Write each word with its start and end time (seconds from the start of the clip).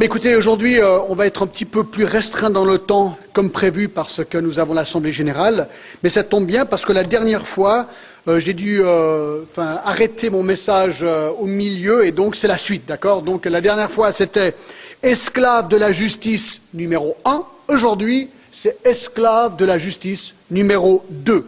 Écoutez, 0.00 0.34
aujourd'hui, 0.34 0.80
euh, 0.80 0.98
on 1.10 1.14
va 1.14 1.26
être 1.26 1.42
un 1.42 1.46
petit 1.46 1.66
peu 1.66 1.84
plus 1.84 2.06
restreint 2.06 2.48
dans 2.48 2.64
le 2.64 2.78
temps, 2.78 3.18
comme 3.34 3.50
prévu, 3.50 3.90
parce 3.90 4.24
que 4.24 4.38
nous 4.38 4.58
avons 4.58 4.72
l'Assemblée 4.72 5.12
générale. 5.12 5.68
Mais 6.02 6.08
ça 6.08 6.24
tombe 6.24 6.46
bien, 6.46 6.64
parce 6.64 6.86
que 6.86 6.92
la 6.94 7.04
dernière 7.04 7.46
fois, 7.46 7.86
euh, 8.26 8.40
j'ai 8.40 8.54
dû 8.54 8.80
euh, 8.80 9.42
arrêter 9.58 10.30
mon 10.30 10.42
message 10.42 11.04
au 11.38 11.44
milieu, 11.44 12.06
et 12.06 12.12
donc 12.12 12.34
c'est 12.34 12.48
la 12.48 12.56
suite, 12.56 12.86
d'accord? 12.86 13.20
Donc 13.20 13.44
la 13.44 13.60
dernière 13.60 13.90
fois, 13.90 14.10
c'était 14.12 14.54
esclave 15.02 15.68
de 15.68 15.76
la 15.76 15.92
justice 15.92 16.62
numéro 16.72 17.18
1. 17.26 17.42
Aujourd'hui, 17.68 18.30
c'est 18.50 18.78
esclave 18.86 19.56
de 19.56 19.66
la 19.66 19.76
justice 19.76 20.32
numéro 20.50 21.04
2. 21.10 21.46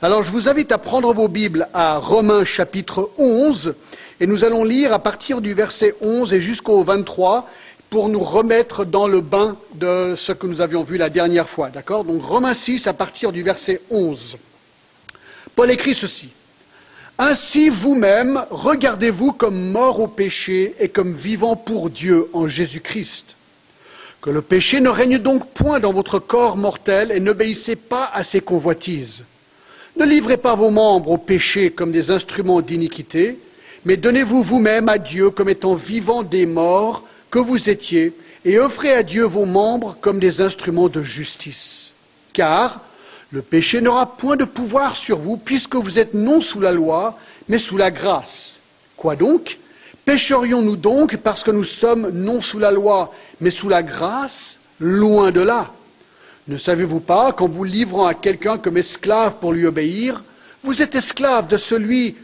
Alors 0.00 0.22
je 0.22 0.30
vous 0.30 0.48
invite 0.48 0.72
à 0.72 0.78
prendre 0.78 1.12
vos 1.12 1.28
Bibles 1.28 1.68
à 1.74 1.98
Romains 1.98 2.46
chapitre 2.46 3.10
11, 3.18 3.74
et 4.20 4.26
nous 4.26 4.42
allons 4.42 4.64
lire 4.64 4.94
à 4.94 5.00
partir 5.00 5.42
du 5.42 5.52
verset 5.52 5.94
11 6.00 6.32
et 6.32 6.40
jusqu'au 6.40 6.82
23 6.82 7.46
pour 7.94 8.08
nous 8.08 8.24
remettre 8.24 8.84
dans 8.84 9.06
le 9.06 9.20
bain 9.20 9.56
de 9.76 10.14
ce 10.16 10.32
que 10.32 10.48
nous 10.48 10.60
avions 10.60 10.82
vu 10.82 10.96
la 10.96 11.10
dernière 11.10 11.48
fois. 11.48 11.70
D'accord? 11.70 12.02
Donc 12.02 12.24
Romains 12.24 12.52
6 12.52 12.88
à 12.88 12.92
partir 12.92 13.30
du 13.30 13.44
verset 13.44 13.80
11. 13.88 14.36
Paul 15.54 15.70
écrit 15.70 15.94
ceci. 15.94 16.30
Ainsi 17.18 17.68
vous-même, 17.68 18.44
regardez-vous 18.50 19.30
comme 19.30 19.70
mort 19.70 20.00
au 20.00 20.08
péché 20.08 20.74
et 20.80 20.88
comme 20.88 21.12
vivant 21.12 21.54
pour 21.54 21.88
Dieu 21.88 22.28
en 22.32 22.48
Jésus-Christ. 22.48 23.36
Que 24.20 24.30
le 24.30 24.42
péché 24.42 24.80
ne 24.80 24.88
règne 24.88 25.18
donc 25.18 25.46
point 25.50 25.78
dans 25.78 25.92
votre 25.92 26.18
corps 26.18 26.56
mortel 26.56 27.12
et 27.12 27.20
n'obéissez 27.20 27.76
pas 27.76 28.10
à 28.12 28.24
ses 28.24 28.40
convoitises. 28.40 29.22
Ne 29.96 30.04
livrez 30.04 30.36
pas 30.36 30.56
vos 30.56 30.70
membres 30.70 31.12
au 31.12 31.18
péché 31.18 31.70
comme 31.70 31.92
des 31.92 32.10
instruments 32.10 32.60
d'iniquité, 32.60 33.38
mais 33.84 33.96
donnez-vous 33.96 34.42
vous-même 34.42 34.88
à 34.88 34.98
Dieu 34.98 35.30
comme 35.30 35.48
étant 35.48 35.74
vivant 35.74 36.24
des 36.24 36.44
morts 36.44 37.04
que 37.34 37.40
vous 37.40 37.68
étiez, 37.68 38.12
et 38.44 38.60
offrez 38.60 38.92
à 38.92 39.02
Dieu 39.02 39.24
vos 39.24 39.44
membres 39.44 39.96
comme 40.00 40.20
des 40.20 40.40
instruments 40.40 40.88
de 40.88 41.02
justice. 41.02 41.92
Car 42.32 42.80
le 43.32 43.42
péché 43.42 43.80
n'aura 43.80 44.14
point 44.14 44.36
de 44.36 44.44
pouvoir 44.44 44.96
sur 44.96 45.18
vous, 45.18 45.36
puisque 45.36 45.74
vous 45.74 45.98
êtes 45.98 46.14
non 46.14 46.40
sous 46.40 46.60
la 46.60 46.70
loi, 46.70 47.18
mais 47.48 47.58
sous 47.58 47.76
la 47.76 47.90
grâce. 47.90 48.60
Quoi 48.96 49.16
donc? 49.16 49.58
Pécherions-nous 50.04 50.76
donc 50.76 51.16
parce 51.16 51.42
que 51.42 51.50
nous 51.50 51.64
sommes 51.64 52.08
non 52.10 52.40
sous 52.40 52.60
la 52.60 52.70
loi, 52.70 53.12
mais 53.40 53.50
sous 53.50 53.68
la 53.68 53.82
grâce? 53.82 54.60
Loin 54.78 55.32
de 55.32 55.40
là. 55.40 55.72
Ne 56.46 56.56
savez-vous 56.56 57.00
pas 57.00 57.32
qu'en 57.32 57.48
vous 57.48 57.64
livrant 57.64 58.06
à 58.06 58.14
quelqu'un 58.14 58.58
comme 58.58 58.76
esclave 58.76 59.38
pour 59.40 59.52
lui 59.52 59.66
obéir, 59.66 60.22
vous 60.62 60.82
êtes 60.82 60.94
esclave 60.94 61.48
de 61.48 61.58
celui 61.58 62.14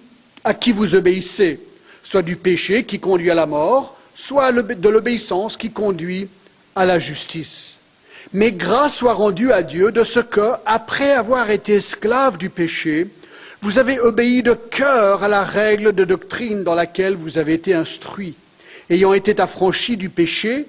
à 0.44 0.54
qui 0.54 0.70
vous 0.70 0.94
obéissez, 0.94 1.58
soit 2.04 2.22
du 2.22 2.36
péché 2.36 2.84
qui 2.84 3.00
conduit 3.00 3.32
à 3.32 3.34
la 3.34 3.46
mort, 3.46 3.96
soit 4.20 4.52
de 4.52 4.88
l'obéissance 4.88 5.56
qui 5.56 5.70
conduit 5.70 6.28
à 6.76 6.84
la 6.84 6.98
justice. 6.98 7.78
Mais 8.34 8.52
grâce 8.52 8.96
soit 8.96 9.14
rendue 9.14 9.50
à 9.50 9.62
Dieu 9.62 9.92
de 9.92 10.04
ce 10.04 10.20
que, 10.20 10.52
après 10.66 11.12
avoir 11.12 11.50
été 11.50 11.76
esclave 11.76 12.36
du 12.36 12.50
péché, 12.50 13.06
vous 13.62 13.78
avez 13.78 13.98
obéi 13.98 14.42
de 14.42 14.52
cœur 14.52 15.22
à 15.22 15.28
la 15.28 15.42
règle 15.42 15.94
de 15.94 16.04
doctrine 16.04 16.64
dans 16.64 16.74
laquelle 16.74 17.16
vous 17.16 17.38
avez 17.38 17.54
été 17.54 17.72
instruit. 17.72 18.34
Ayant 18.90 19.14
été 19.14 19.40
affranchi 19.40 19.96
du 19.96 20.10
péché, 20.10 20.66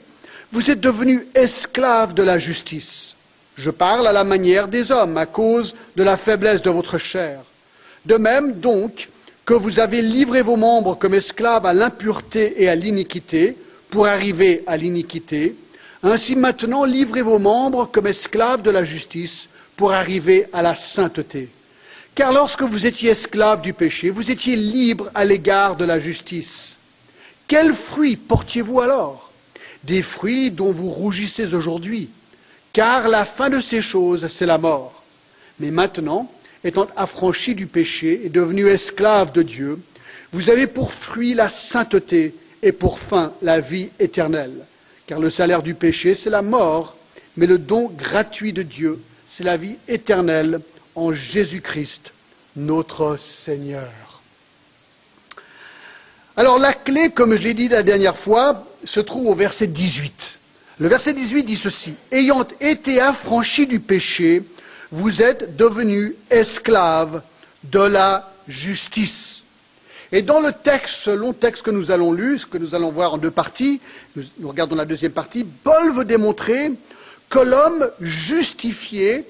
vous 0.54 0.72
êtes 0.72 0.80
devenus 0.80 1.24
esclaves 1.36 2.14
de 2.14 2.24
la 2.24 2.38
justice. 2.38 3.16
Je 3.58 3.70
parle 3.70 4.08
à 4.08 4.14
la 4.14 4.24
manière 4.24 4.70
des 4.70 4.92
hommes 4.92 5.18
à 5.18 5.26
cause 5.26 5.76
de 5.98 6.04
la 6.04 6.16
faiblesse 6.16 6.62
de 6.62 6.70
votre 6.70 6.98
chair. 6.98 7.42
De 8.06 8.16
même, 8.16 8.54
donc, 8.54 9.10
que 9.52 9.56
vous 9.58 9.82
avez 9.82 10.02
livré 10.02 10.44
vos 10.44 10.56
membres 10.56 10.96
comme 10.96 11.14
esclaves 11.14 11.66
à 11.66 11.74
l'impureté 11.74 12.64
et 12.64 12.70
à 12.70 12.76
l'iniquité 12.76 13.58
pour 13.90 14.08
arriver 14.08 14.64
à 14.66 14.78
l'iniquité, 14.78 15.58
ainsi 16.04 16.38
maintenant 16.38 16.86
livrez 16.86 17.22
vos 17.22 17.38
membres 17.38 17.84
comme 17.92 18.08
esclaves 18.08 18.62
de 18.62 18.72
la 18.72 18.86
justice 18.86 19.50
pour 19.76 19.92
arriver 19.92 20.48
à 20.54 20.62
la 20.62 20.74
sainteté. 20.74 21.50
Car 22.16 22.32
lorsque 22.32 22.62
vous 22.62 22.86
étiez 22.86 23.10
esclaves 23.10 23.60
du 23.60 23.74
péché, 23.74 24.10
vous 24.10 24.32
étiez 24.32 24.56
libres 24.56 25.12
à 25.14 25.26
l'égard 25.26 25.76
de 25.76 25.84
la 25.84 26.00
justice. 26.00 26.78
Quels 27.46 27.74
fruits 27.74 28.16
portiez-vous 28.16 28.80
alors? 28.80 29.34
Des 29.84 30.02
fruits 30.02 30.50
dont 30.50 30.72
vous 30.72 30.90
rougissez 30.90 31.54
aujourd'hui, 31.54 32.10
car 32.72 33.10
la 33.10 33.26
fin 33.26 33.50
de 33.50 33.60
ces 33.60 33.82
choses, 33.82 34.30
c'est 34.30 34.46
la 34.46 34.58
mort. 34.58 35.04
Mais 35.60 35.72
maintenant, 35.72 36.32
étant 36.64 36.88
affranchi 36.96 37.56
du 37.56 37.66
péché 37.66 38.22
et 38.26 38.30
devenu 38.30 38.68
esclave 38.68 39.32
de 39.32 39.42
Dieu, 39.42 39.80
vous 40.32 40.50
avez 40.50 40.68
pour 40.68 40.94
fruit 40.94 41.34
la 41.34 41.50
sainteté 41.50 42.34
et 42.64 42.72
pour 42.72 43.00
fin 43.00 43.34
la 43.42 43.60
vie 43.60 43.90
éternelle. 44.00 44.66
Car 45.08 45.20
le 45.20 45.30
salaire 45.30 45.64
du 45.64 45.74
péché, 45.74 46.16
c'est 46.16 46.30
la 46.30 46.42
mort, 46.42 46.96
mais 47.36 47.48
le 47.48 47.58
don 47.58 47.90
gratuit 47.90 48.54
de 48.54 48.64
Dieu, 48.64 49.00
c'est 49.28 49.44
la 49.44 49.58
vie 49.58 49.78
éternelle 49.88 50.62
en 50.96 51.14
Jésus-Christ, 51.14 52.14
notre 52.56 53.18
Seigneur. 53.18 53.92
Alors 56.38 56.60
la 56.60 56.74
clé, 56.74 57.10
comme 57.10 57.36
je 57.36 57.42
l'ai 57.42 57.54
dit 57.54 57.68
la 57.68 57.84
dernière 57.84 58.18
fois, 58.18 58.68
se 58.84 59.00
trouve 59.00 59.28
au 59.28 59.36
verset 59.36 59.68
18. 59.68 60.40
Le 60.80 60.88
verset 60.88 61.14
18 61.14 61.44
dit 61.44 61.56
ceci, 61.56 61.94
Ayant 62.12 62.48
été 62.60 63.00
affranchi 63.00 63.68
du 63.68 63.80
péché, 63.80 64.44
vous 64.92 65.22
êtes 65.22 65.56
devenus 65.56 66.14
esclaves 66.30 67.22
de 67.64 67.80
la 67.80 68.32
justice. 68.48 69.44
Et 70.12 70.22
dans 70.22 70.42
le 70.42 70.52
texte, 70.52 70.96
ce 70.96 71.12
long 71.12 71.32
texte 71.32 71.64
que 71.64 71.72
nous 71.72 71.92
allons 71.92 72.12
lire, 72.12 72.40
ce 72.40 72.46
que 72.46 72.58
nous 72.58 72.76
allons 72.76 72.92
voir 72.92 73.14
en 73.14 73.18
deux 73.18 73.32
parties, 73.32 73.80
nous, 74.16 74.26
regardons 74.44 74.76
la 74.76 74.86
deuxième 74.86 75.14
partie, 75.14 75.46
Paul 75.46 75.94
veut 75.94 76.04
démontrer 76.04 76.72
que 77.30 77.40
l'homme 77.40 77.90
justifié 78.02 79.26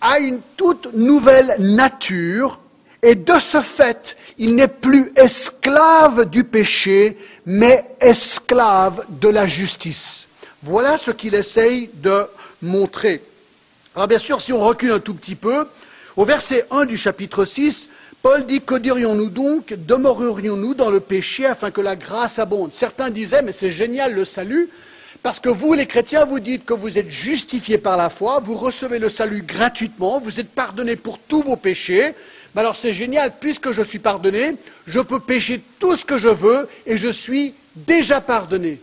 a 0.00 0.18
une 0.18 0.40
toute 0.56 0.94
nouvelle 0.94 1.56
nature 1.58 2.60
et 3.02 3.14
de 3.14 3.38
ce 3.38 3.60
fait, 3.60 4.16
il 4.38 4.54
n'est 4.54 4.66
plus 4.66 5.12
esclave 5.14 6.24
du 6.30 6.42
péché, 6.42 7.18
mais 7.44 7.84
esclave 8.00 9.04
de 9.10 9.28
la 9.28 9.44
justice. 9.44 10.26
Voilà 10.62 10.96
ce 10.96 11.10
qu'il 11.10 11.34
essaye 11.34 11.90
de 11.92 12.26
montrer. 12.62 13.22
Alors 13.96 14.08
bien 14.08 14.18
sûr, 14.18 14.40
si 14.40 14.52
on 14.52 14.58
recule 14.58 14.90
un 14.90 14.98
tout 14.98 15.14
petit 15.14 15.36
peu, 15.36 15.68
au 16.16 16.24
verset 16.24 16.66
1 16.72 16.84
du 16.86 16.98
chapitre 16.98 17.44
6, 17.44 17.88
Paul 18.22 18.44
dit 18.44 18.60
Que 18.60 18.74
dirions-nous 18.74 19.30
donc 19.30 19.72
Demeurerions-nous 19.72 20.74
dans 20.74 20.90
le 20.90 20.98
péché 20.98 21.46
afin 21.46 21.70
que 21.70 21.80
la 21.80 21.94
grâce 21.94 22.40
abonde? 22.40 22.72
Certains 22.72 23.10
disaient 23.10 23.42
Mais 23.42 23.52
c'est 23.52 23.70
génial 23.70 24.12
le 24.12 24.24
salut, 24.24 24.68
parce 25.22 25.38
que 25.38 25.48
vous, 25.48 25.74
les 25.74 25.86
chrétiens, 25.86 26.24
vous 26.24 26.40
dites 26.40 26.64
que 26.64 26.74
vous 26.74 26.98
êtes 26.98 27.08
justifiés 27.08 27.78
par 27.78 27.96
la 27.96 28.10
foi, 28.10 28.40
vous 28.40 28.56
recevez 28.56 28.98
le 28.98 29.08
salut 29.08 29.42
gratuitement, 29.42 30.20
vous 30.20 30.40
êtes 30.40 30.50
pardonnés 30.50 30.96
pour 30.96 31.20
tous 31.20 31.42
vos 31.42 31.56
péchés. 31.56 32.14
Mais 32.54 32.62
alors 32.62 32.74
c'est 32.74 32.94
génial, 32.94 33.32
puisque 33.38 33.70
je 33.70 33.82
suis 33.82 34.00
pardonné, 34.00 34.56
je 34.88 34.98
peux 34.98 35.20
pécher 35.20 35.62
tout 35.78 35.94
ce 35.94 36.04
que 36.04 36.18
je 36.18 36.28
veux 36.28 36.68
et 36.84 36.96
je 36.96 37.08
suis 37.08 37.54
déjà 37.76 38.20
pardonné. 38.20 38.80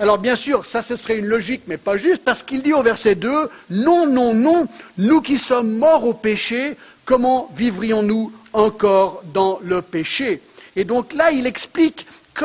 Alors 0.00 0.18
bien 0.18 0.36
sûr, 0.36 0.66
ça 0.66 0.82
ce 0.82 0.96
serait 0.96 1.18
une 1.18 1.26
logique, 1.26 1.62
mais 1.66 1.76
pas 1.76 1.96
juste, 1.96 2.24
parce 2.24 2.42
qu'il 2.42 2.62
dit 2.62 2.72
au 2.72 2.82
verset 2.82 3.14
2, 3.14 3.48
non, 3.70 4.06
non, 4.06 4.34
non, 4.34 4.66
nous 4.98 5.20
qui 5.20 5.38
sommes 5.38 5.78
morts 5.78 6.04
au 6.04 6.14
péché, 6.14 6.76
comment 7.04 7.50
vivrions-nous 7.54 8.32
encore 8.52 9.22
dans 9.32 9.58
le 9.62 9.82
péché? 9.82 10.40
Et 10.76 10.84
donc 10.84 11.12
là, 11.12 11.30
il 11.30 11.46
explique 11.46 12.06
que 12.34 12.44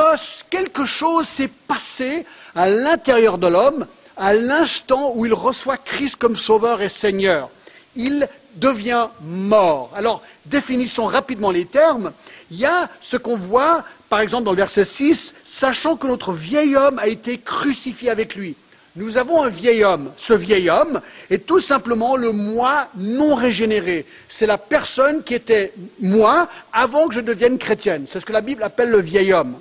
quelque 0.50 0.86
chose 0.86 1.28
s'est 1.28 1.50
passé 1.68 2.26
à 2.56 2.70
l'intérieur 2.70 3.38
de 3.38 3.48
l'homme 3.48 3.88
à 4.16 4.34
l'instant 4.34 5.14
où 5.16 5.26
il 5.26 5.34
reçoit 5.34 5.78
Christ 5.78 6.18
comme 6.18 6.36
Sauveur 6.36 6.82
et 6.82 6.90
Seigneur. 6.90 7.50
Il 7.96 8.28
devient 8.56 9.08
mort. 9.22 9.92
Alors, 9.96 10.22
définissons 10.46 11.06
rapidement 11.06 11.52
les 11.52 11.66
termes. 11.66 12.12
Il 12.52 12.58
y 12.58 12.66
a 12.66 12.90
ce 13.02 13.18
qu'on 13.18 13.38
voit 13.38 13.84
par 14.10 14.22
exemple 14.22 14.44
dans 14.44 14.52
le 14.52 14.58
verset 14.58 14.86
6, 14.86 15.36
sachant 15.46 15.96
que 15.96 16.08
notre 16.08 16.34
vieil 16.34 16.76
homme 16.76 17.00
a 17.00 17.08
été 17.08 17.38
crucifié 17.38 18.10
avec 18.10 18.36
lui. 18.36 18.56
Nous 18.96 19.18
avons 19.18 19.44
un 19.44 19.50
vieil 19.50 19.84
homme. 19.84 20.12
Ce 20.18 20.34
vieil 20.34 20.70
homme 20.70 21.00
est 21.30 21.46
tout 21.46 21.60
simplement 21.60 22.16
le 22.16 22.32
moi 22.32 22.88
non 22.98 23.36
régénéré. 23.36 24.06
C'est 24.28 24.48
la 24.48 24.58
personne 24.58 25.24
qui 25.24 25.36
était 25.36 25.72
moi 26.02 26.48
avant 26.74 27.08
que 27.08 27.14
je 27.14 27.22
devienne 27.22 27.60
chrétienne. 27.60 28.06
C'est 28.08 28.20
ce 28.20 28.26
que 28.26 28.34
la 28.34 28.42
Bible 28.42 28.64
appelle 28.64 28.90
le 28.90 29.00
vieil 29.00 29.32
homme. 29.32 29.56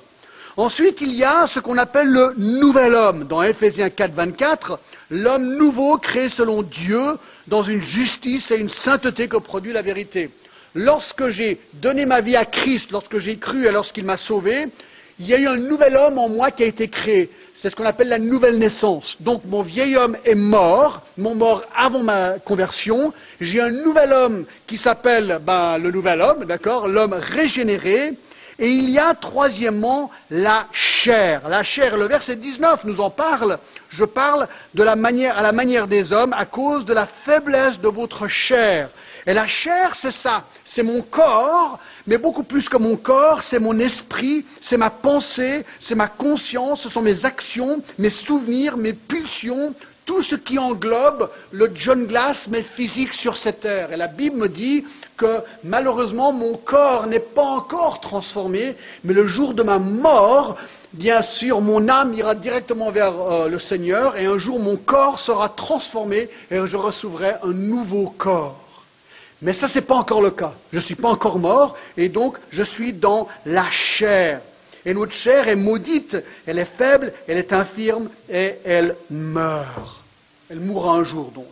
Ensuite, 0.56 1.02
il 1.02 1.12
y 1.12 1.23
a 1.23 1.46
ce 1.46 1.61
qu'on 1.61 1.78
appelle 1.78 2.08
le 2.08 2.34
nouvel 2.37 2.94
homme. 2.94 3.25
Dans 3.25 3.43
Ephésiens 3.43 3.90
4, 3.90 4.12
24, 4.12 4.81
l'homme 5.11 5.56
nouveau 5.56 5.99
créé 5.99 6.28
selon 6.28 6.62
Dieu 6.62 7.00
dans 7.46 7.62
une 7.62 7.82
justice 7.82 8.50
et 8.50 8.56
une 8.56 8.69
sainteté 8.69 9.28
que 9.28 9.37
produit 9.37 9.73
la 9.73 9.82
vérité 9.82 10.31
lorsque 10.75 11.29
j'ai 11.29 11.61
donné 11.75 12.06
ma 12.06 12.20
vie 12.20 12.37
à 12.37 12.44
Christ, 12.44 12.93
lorsque 12.93 13.19
j'ai 13.19 13.37
cru 13.37 13.67
et 13.67 13.70
lorsqu'il 13.70 14.05
m'a 14.05 14.17
sauvé, 14.17 14.67
il 15.20 15.26
y 15.26 15.35
a 15.35 15.38
eu 15.38 15.49
un 15.49 15.56
nouvel 15.56 15.97
homme 15.97 16.19
en 16.19 16.29
moi 16.29 16.50
qui 16.50 16.62
a 16.62 16.67
été 16.67 16.88
créé. 16.88 17.29
C'est 17.55 17.70
ce 17.70 17.76
qu'on 17.76 17.85
appelle 17.85 18.09
la 18.09 18.20
nouvelle 18.20 18.59
naissance. 18.59 19.17
Donc 19.19 19.43
mon 19.47 19.62
vieil 19.62 19.97
homme 19.97 20.17
est 20.25 20.37
mort, 20.37 21.03
mon 21.17 21.35
mort 21.35 21.65
avant 21.75 22.05
ma 22.05 22.38
conversion. 22.38 23.12
J'ai 23.41 23.61
un 23.61 23.73
nouvel 23.73 24.12
homme 24.12 24.44
qui 24.69 24.79
s'appelle 24.79 25.41
ben, 25.43 25.79
le 25.79 25.91
nouvel 25.91 26.20
homme, 26.20 26.44
d'accord, 26.44 26.87
l'homme 26.87 27.14
régénéré. 27.14 28.12
Et 28.61 28.69
il 28.69 28.91
y 28.91 28.99
a 28.99 29.14
troisièmement 29.14 30.11
la 30.31 30.67
chair. 30.73 31.49
La 31.49 31.64
chair, 31.64 31.97
le 31.97 32.06
verset 32.06 32.37
19 32.37 32.85
nous 32.85 33.00
en 33.00 33.11
parle. 33.11 33.59
Je 33.91 34.05
parle 34.05 34.47
à 34.79 34.85
la 34.85 35.53
manière 35.53 35.88
des 35.88 36.12
hommes 36.12 36.32
à 36.32 36.44
cause 36.44 36.85
de 36.85 36.93
la 36.93 37.06
faiblesse 37.06 37.81
de 37.81 37.88
votre 37.88 38.29
chair. 38.29 38.88
Et 39.28 39.34
la 39.34 39.46
chair, 39.46 39.94
c'est 39.94 40.10
ça, 40.10 40.42
c'est 40.64 40.82
mon 40.82 41.02
corps, 41.02 41.78
mais 42.06 42.16
beaucoup 42.16 42.44
plus 42.44 42.66
que 42.70 42.78
mon 42.78 42.96
corps, 42.96 43.42
c'est 43.42 43.58
mon 43.58 43.78
esprit, 43.78 44.46
c'est 44.62 44.78
ma 44.78 44.88
pensée, 44.88 45.66
c'est 45.78 45.94
ma 45.94 46.06
conscience, 46.06 46.80
ce 46.80 46.88
sont 46.88 47.02
mes 47.02 47.26
actions, 47.26 47.82
mes 47.98 48.08
souvenirs, 48.08 48.78
mes 48.78 48.94
pulsions, 48.94 49.75
tout 50.06 50.22
ce 50.22 50.34
qui 50.34 50.58
englobe 50.58 51.30
le 51.50 51.70
John 51.75 52.06
Glass, 52.06 52.48
mais 52.50 52.62
physique 52.62 53.12
sur 53.12 53.36
cette 53.36 53.60
terre. 53.60 53.92
Et 53.92 53.98
la 53.98 54.06
Bible 54.06 54.38
me 54.38 54.48
dit 54.48 54.86
que 55.19 55.42
malheureusement 55.62 56.32
mon 56.32 56.54
corps 56.56 57.06
n'est 57.06 57.20
pas 57.20 57.44
encore 57.44 58.00
transformé, 58.00 58.76
mais 59.04 59.12
le 59.12 59.26
jour 59.26 59.52
de 59.52 59.62
ma 59.62 59.78
mort, 59.78 60.56
bien 60.94 61.20
sûr, 61.20 61.60
mon 61.60 61.90
âme 61.90 62.14
ira 62.14 62.34
directement 62.34 62.90
vers 62.90 63.20
euh, 63.20 63.48
le 63.48 63.58
Seigneur 63.58 64.16
et 64.16 64.25
un 64.25 64.38
jour 64.38 64.58
mon 64.58 64.76
corps 64.76 65.19
sera 65.19 65.50
transformé 65.50 66.30
et 66.50 66.56
je 66.64 66.76
recevrai 66.78 67.34
un 67.42 67.52
nouveau 67.52 68.08
corps. 68.16 68.68
Mais 69.43 69.52
ça, 69.52 69.69
ce 69.69 69.79
n'est 69.79 69.85
pas 69.85 69.94
encore 69.94 70.23
le 70.23 70.31
cas. 70.31 70.55
Je 70.73 70.76
ne 70.76 70.82
suis 70.82 70.94
pas 70.94 71.08
encore 71.08 71.38
mort 71.38 71.76
et 71.96 72.08
donc 72.08 72.37
je 72.50 72.62
suis 72.62 72.93
dans 72.93 73.29
la 73.46 73.69
chair. 73.70 74.40
Et 74.85 74.94
notre 74.94 75.12
chair 75.12 75.49
est 75.49 75.56
maudite, 75.56 76.17
elle 76.46 76.58
est 76.58 76.64
faible, 76.64 77.12
elle 77.26 77.38
est 77.38 77.52
infirme 77.52 78.08
et 78.29 78.55
elle 78.64 78.96
meurt. 79.11 80.02
Elle 80.50 80.61
mourra 80.61 80.93
un 80.94 81.05
jour 81.05 81.31
donc. 81.31 81.46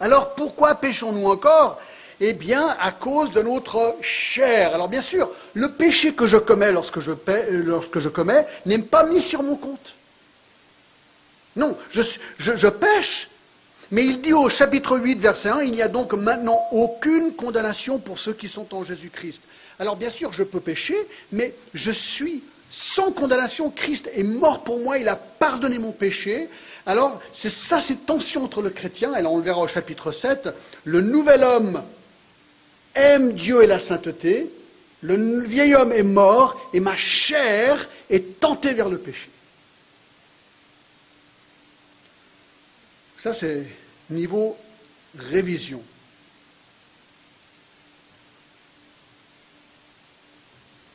Alors 0.00 0.34
pourquoi 0.34 0.74
péchons-nous 0.74 1.26
encore? 1.26 1.80
Eh 2.20 2.34
bien, 2.34 2.76
à 2.80 2.92
cause 2.92 3.30
de 3.30 3.42
notre 3.42 3.96
chair. 4.00 4.74
Alors 4.74 4.88
bien 4.88 5.00
sûr, 5.00 5.30
le 5.54 5.72
péché 5.72 6.12
que 6.12 6.26
je 6.26 6.36
commets 6.36 6.72
lorsque 6.72 7.00
je, 7.00 7.12
lorsque 7.50 7.98
je 8.00 8.08
commets 8.08 8.46
n'est 8.66 8.78
pas 8.78 9.04
mis 9.04 9.22
sur 9.22 9.42
mon 9.42 9.56
compte. 9.56 9.94
Non, 11.56 11.76
je, 11.90 12.68
pêche, 12.68 13.28
mais 13.92 14.06
il 14.06 14.22
dit 14.22 14.32
au 14.32 14.48
chapitre 14.48 14.98
8, 14.98 15.20
verset 15.20 15.50
1, 15.50 15.62
il 15.64 15.72
n'y 15.72 15.82
a 15.82 15.88
donc 15.88 16.14
maintenant 16.14 16.58
aucune 16.72 17.34
condamnation 17.34 17.98
pour 17.98 18.18
ceux 18.18 18.32
qui 18.32 18.48
sont 18.48 18.74
en 18.74 18.84
Jésus-Christ. 18.84 19.42
Alors 19.78 19.96
bien 19.96 20.08
sûr, 20.08 20.32
je 20.32 20.42
peux 20.42 20.60
pécher, 20.60 20.96
mais 21.30 21.54
je 21.74 21.92
suis 21.92 22.42
sans 22.70 23.12
condamnation. 23.12 23.70
Christ 23.70 24.10
est 24.14 24.22
mort 24.22 24.64
pour 24.64 24.80
moi, 24.80 24.96
il 24.96 25.08
a 25.08 25.16
pardonné 25.16 25.78
mon 25.78 25.92
péché. 25.92 26.48
Alors 26.86 27.20
c'est 27.34 27.50
ça, 27.50 27.82
cette 27.82 28.06
tension 28.06 28.42
entre 28.44 28.62
le 28.62 28.70
chrétien, 28.70 29.14
et 29.14 29.20
là 29.20 29.28
on 29.28 29.36
le 29.36 29.42
verra 29.44 29.60
au 29.60 29.68
chapitre 29.68 30.10
7, 30.10 30.48
le 30.84 31.02
nouvel 31.02 31.44
homme 31.44 31.82
aime 32.94 33.34
Dieu 33.34 33.62
et 33.62 33.66
la 33.66 33.78
sainteté, 33.78 34.50
le 35.02 35.42
vieil 35.42 35.74
homme 35.74 35.92
est 35.92 36.02
mort 36.02 36.58
et 36.72 36.80
ma 36.80 36.96
chair 36.96 37.90
est 38.08 38.40
tentée 38.40 38.72
vers 38.72 38.88
le 38.88 38.96
péché. 38.96 39.28
Ça, 43.18 43.34
c'est 43.34 43.62
niveau 44.12 44.56
révision. 45.16 45.82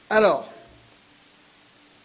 Alors, 0.10 0.48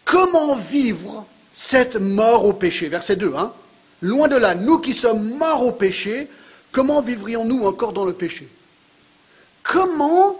comment 0.03 0.55
vivre 0.55 1.25
cette 1.53 1.95
mort 1.95 2.45
au 2.45 2.53
péché? 2.53 2.89
Verset 2.89 3.15
2. 3.15 3.33
Hein 3.35 3.53
Loin 4.01 4.27
de 4.27 4.35
là, 4.35 4.53
nous 4.53 4.79
qui 4.79 4.93
sommes 4.93 5.37
morts 5.37 5.65
au 5.65 5.71
péché, 5.71 6.27
comment 6.71 7.01
vivrions-nous 7.01 7.63
encore 7.63 7.93
dans 7.93 8.03
le 8.03 8.13
péché? 8.13 8.49
Comment 9.63 10.35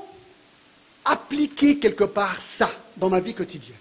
appliquer 1.06 1.80
quelque 1.80 2.04
part 2.04 2.40
ça 2.42 2.70
dans 2.98 3.10
ma 3.10 3.22
vie 3.22 3.34
quotidienne? 3.34 3.78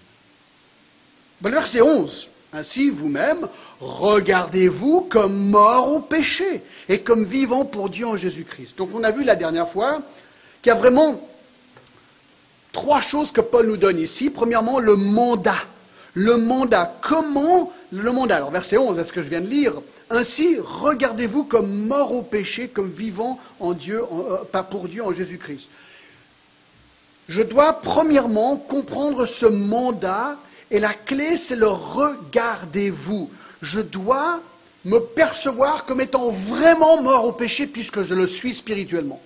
Le 1.43 1.49
verset 1.49 1.81
11. 1.81 2.29
Ainsi, 2.53 2.89
vous-même, 2.89 3.47
regardez-vous 3.79 5.07
comme 5.09 5.49
mort 5.49 5.91
au 5.91 5.99
péché 5.99 6.61
et 6.87 6.99
comme 6.99 7.25
vivant 7.25 7.65
pour 7.65 7.89
Dieu 7.89 8.05
en 8.05 8.15
Jésus-Christ. 8.15 8.77
Donc 8.77 8.89
on 8.93 9.03
a 9.03 9.11
vu 9.11 9.23
la 9.23 9.35
dernière 9.35 9.67
fois 9.67 10.01
qu'il 10.61 10.69
y 10.69 10.75
a 10.75 10.77
vraiment 10.77 11.19
trois 12.71 13.01
choses 13.01 13.31
que 13.31 13.41
Paul 13.41 13.67
nous 13.67 13.77
donne 13.77 13.99
ici. 13.99 14.29
Premièrement, 14.29 14.79
le 14.79 14.95
mandat. 14.95 15.63
Le 16.13 16.37
mandat. 16.37 16.95
Comment 17.01 17.71
le 17.91 18.11
mandat? 18.11 18.35
Alors 18.35 18.51
verset 18.51 18.77
11, 18.77 18.99
est 18.99 19.03
ce 19.03 19.13
que 19.13 19.23
je 19.23 19.29
viens 19.29 19.41
de 19.41 19.47
lire, 19.47 19.73
ainsi, 20.09 20.57
regardez-vous 20.59 21.45
comme 21.45 21.87
mort 21.87 22.11
au 22.11 22.21
péché, 22.21 22.67
comme 22.67 22.91
vivant 22.91 23.39
en 23.59 23.73
Dieu, 23.73 23.99
euh, 23.99 24.43
pas 24.51 24.61
pour 24.61 24.87
Dieu 24.87 25.03
en 25.03 25.11
Jésus-Christ. 25.11 25.69
Je 27.29 27.41
dois 27.41 27.73
premièrement 27.81 28.57
comprendre 28.57 29.25
ce 29.25 29.47
mandat 29.47 30.37
et 30.73 30.79
la 30.79 30.93
clé, 30.93 31.37
c'est 31.37 31.55
le 31.55 31.67
regardez-vous. 31.67 33.29
Je 33.61 33.79
dois 33.79 34.41
me 34.83 34.97
percevoir 34.97 35.85
comme 35.85 36.01
étant 36.01 36.31
vraiment 36.31 37.01
mort 37.03 37.25
au 37.25 37.31
péché 37.31 37.67
puisque 37.67 38.01
je 38.01 38.15
le 38.15 38.25
suis 38.25 38.55
spirituellement. 38.55 39.21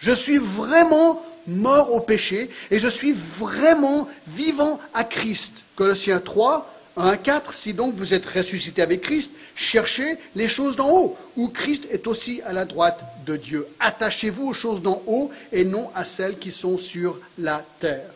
Je 0.00 0.12
suis 0.12 0.36
vraiment 0.36 1.24
mort 1.46 1.94
au 1.94 2.00
péché 2.00 2.50
et 2.70 2.78
je 2.78 2.88
suis 2.88 3.12
vraiment 3.12 4.06
vivant 4.26 4.78
à 4.92 5.04
Christ. 5.04 5.64
Colossiens 5.76 6.20
3, 6.20 6.70
1 6.96 7.16
4, 7.16 7.54
si 7.54 7.72
donc 7.72 7.94
vous 7.94 8.14
êtes 8.14 8.26
ressuscité 8.26 8.82
avec 8.82 9.02
Christ, 9.02 9.30
cherchez 9.54 10.16
les 10.34 10.48
choses 10.48 10.76
d'en 10.76 10.90
haut, 10.90 11.16
où 11.36 11.48
Christ 11.48 11.86
est 11.90 12.06
aussi 12.06 12.42
à 12.42 12.52
la 12.52 12.64
droite 12.64 13.02
de 13.26 13.36
Dieu. 13.36 13.66
Attachez-vous 13.78 14.48
aux 14.48 14.54
choses 14.54 14.82
d'en 14.82 15.02
haut 15.06 15.30
et 15.52 15.64
non 15.64 15.90
à 15.94 16.04
celles 16.04 16.38
qui 16.38 16.50
sont 16.50 16.78
sur 16.78 17.18
la 17.38 17.64
terre. 17.78 18.10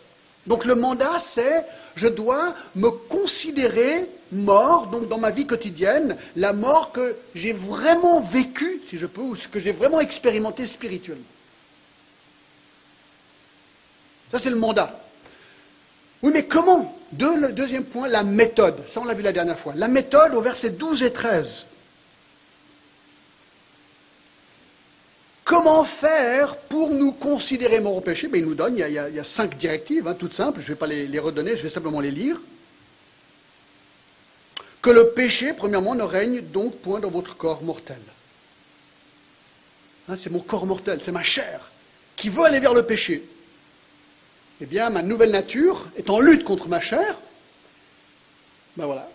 Donc 0.47 0.65
le 0.65 0.75
mandat, 0.75 1.19
c'est 1.19 1.65
je 1.97 2.09
dois 2.09 2.55
me 2.75 2.91
considérer 2.91 4.07
mort, 4.33 4.89
donc 4.89 5.09
dans 5.09 5.19
ma 5.19 5.31
vie 5.31 5.47
quotidienne, 5.47 6.17
la 6.37 6.53
mort 6.53 6.93
que 6.93 7.17
j'ai 7.35 7.53
vraiment 7.53 8.21
vécue, 8.21 8.83
si 8.89 8.99
je 8.99 9.07
peux, 9.07 9.23
ou 9.23 9.37
ce 9.37 9.49
que 9.49 9.61
j'ai 9.61 9.73
vraiment 9.73 10.01
expérimenté 10.01 10.67
spirituellement. 10.67 11.23
Ça, 14.33 14.39
c'est 14.39 14.51
le 14.51 14.57
mandat. 14.57 15.01
Oui, 16.23 16.33
mais 16.35 16.45
comment 16.45 16.99
Deuxième 17.17 17.85
point, 17.85 18.09
la 18.09 18.25
méthode. 18.25 18.77
Ça, 18.89 19.01
on 19.01 19.05
l'a 19.05 19.15
vu 19.15 19.23
la 19.23 19.33
dernière 19.33 19.59
fois. 19.59 19.73
La 19.77 19.89
méthode 19.89 20.35
au 20.35 20.41
verset 20.41 20.71
12 20.71 21.03
et 21.05 21.13
13. 21.13 21.67
Comment 25.45 25.85
faire 25.85 26.57
pour 26.57 26.91
nous 26.91 27.13
considérer 27.13 27.79
morts 27.79 27.97
au 27.97 28.01
péché? 28.01 28.29
Ben, 28.29 28.39
Il 28.39 28.47
nous 28.47 28.55
donne, 28.55 28.77
il 28.77 28.91
y 28.91 28.99
a, 28.99 29.25
cinq 29.25 29.57
directives, 29.57 30.09
hein, 30.09 30.17
toutes 30.19 30.33
simples, 30.33 30.61
je 30.61 30.65
ne 30.65 30.69
vais 30.69 30.75
pas 30.75 30.87
les, 30.87 31.19
redonner, 31.19 31.57
je 31.57 31.63
vais 31.63 31.69
simplement 31.69 32.01
les 32.01 32.11
lire. 32.11 32.41
Que 34.83 34.91
le 34.91 35.11
péché, 35.11 35.53
premièrement, 35.53 35.95
ne 35.95 36.03
règne 36.03 36.41
donc 36.41 36.79
point 36.79 36.99
dans 36.99 37.11
votre 37.11 37.37
corps 37.37 37.63
mortel. 37.63 38.01
Hein, 40.09 40.17
c'est 40.17 40.31
mon 40.31 40.41
corps 40.41 40.67
mortel, 40.67 41.01
c'est 41.01 41.13
ma 41.13 41.23
chair 41.23 41.71
qui 42.17 42.29
veut 42.29 42.45
aller 42.45 42.61
vers 42.61 42.75
le 42.75 42.85
péché 42.85 43.23
eh 44.65 44.67
bien, 44.67 44.89
ma 44.89 45.03
nouvelle 45.03 45.31
nature 45.31 45.89
est 45.99 46.09
en 46.09 46.21
lutte 46.21 46.43
contre 46.43 46.69
ma 46.69 46.81
chair. 46.81 47.19
Ben 48.79 48.87
voilà. 48.87 49.07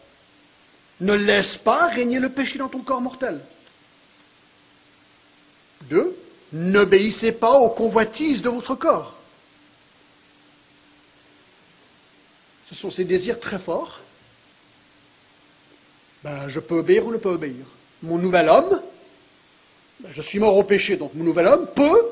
Ne 1.02 1.14
laisse 1.14 1.58
pas 1.58 1.88
régner 1.88 2.20
le 2.20 2.30
péché 2.30 2.60
dans 2.60 2.70
ton 2.70 2.82
corps 2.82 3.02
mortel. 3.02 3.42
Deux, 5.90 6.16
n'obéissez 6.54 7.32
pas 7.32 7.58
aux 7.58 7.72
convoitises 7.72 8.44
de 8.44 8.50
votre 8.50 8.76
corps. 8.76 9.18
Ce 12.66 12.76
sont 12.76 12.92
ces 12.92 13.04
désirs 13.04 13.40
très 13.40 13.58
forts. 13.58 14.02
Ben, 16.24 16.48
je 16.48 16.60
peux 16.60 16.76
obéir 16.76 17.08
ou 17.08 17.12
ne 17.12 17.18
pas 17.18 17.32
obéir. 17.32 17.66
Mon 18.04 18.20
nouvel 18.20 18.50
homme, 18.50 18.80
ben, 20.02 20.12
je 20.12 20.22
suis 20.22 20.38
mort 20.38 20.56
au 20.56 20.64
péché, 20.64 20.96
donc 20.96 21.16
mon 21.16 21.24
nouvel 21.24 21.48
homme 21.48 21.66
peut 21.76 22.12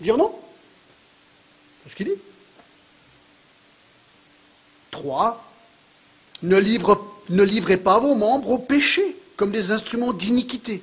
dire 0.00 0.16
non. 0.16 0.34
C'est 1.88 1.92
ce 1.92 1.96
qu'il 1.96 2.06
dit. 2.08 2.20
3. 4.90 5.42
Ne, 6.42 6.60
ne 7.30 7.42
livrez 7.42 7.76
pas 7.78 7.98
vos 7.98 8.14
membres 8.14 8.50
au 8.50 8.58
péché 8.58 9.16
comme 9.38 9.50
des 9.50 9.70
instruments 9.70 10.12
d'iniquité. 10.12 10.82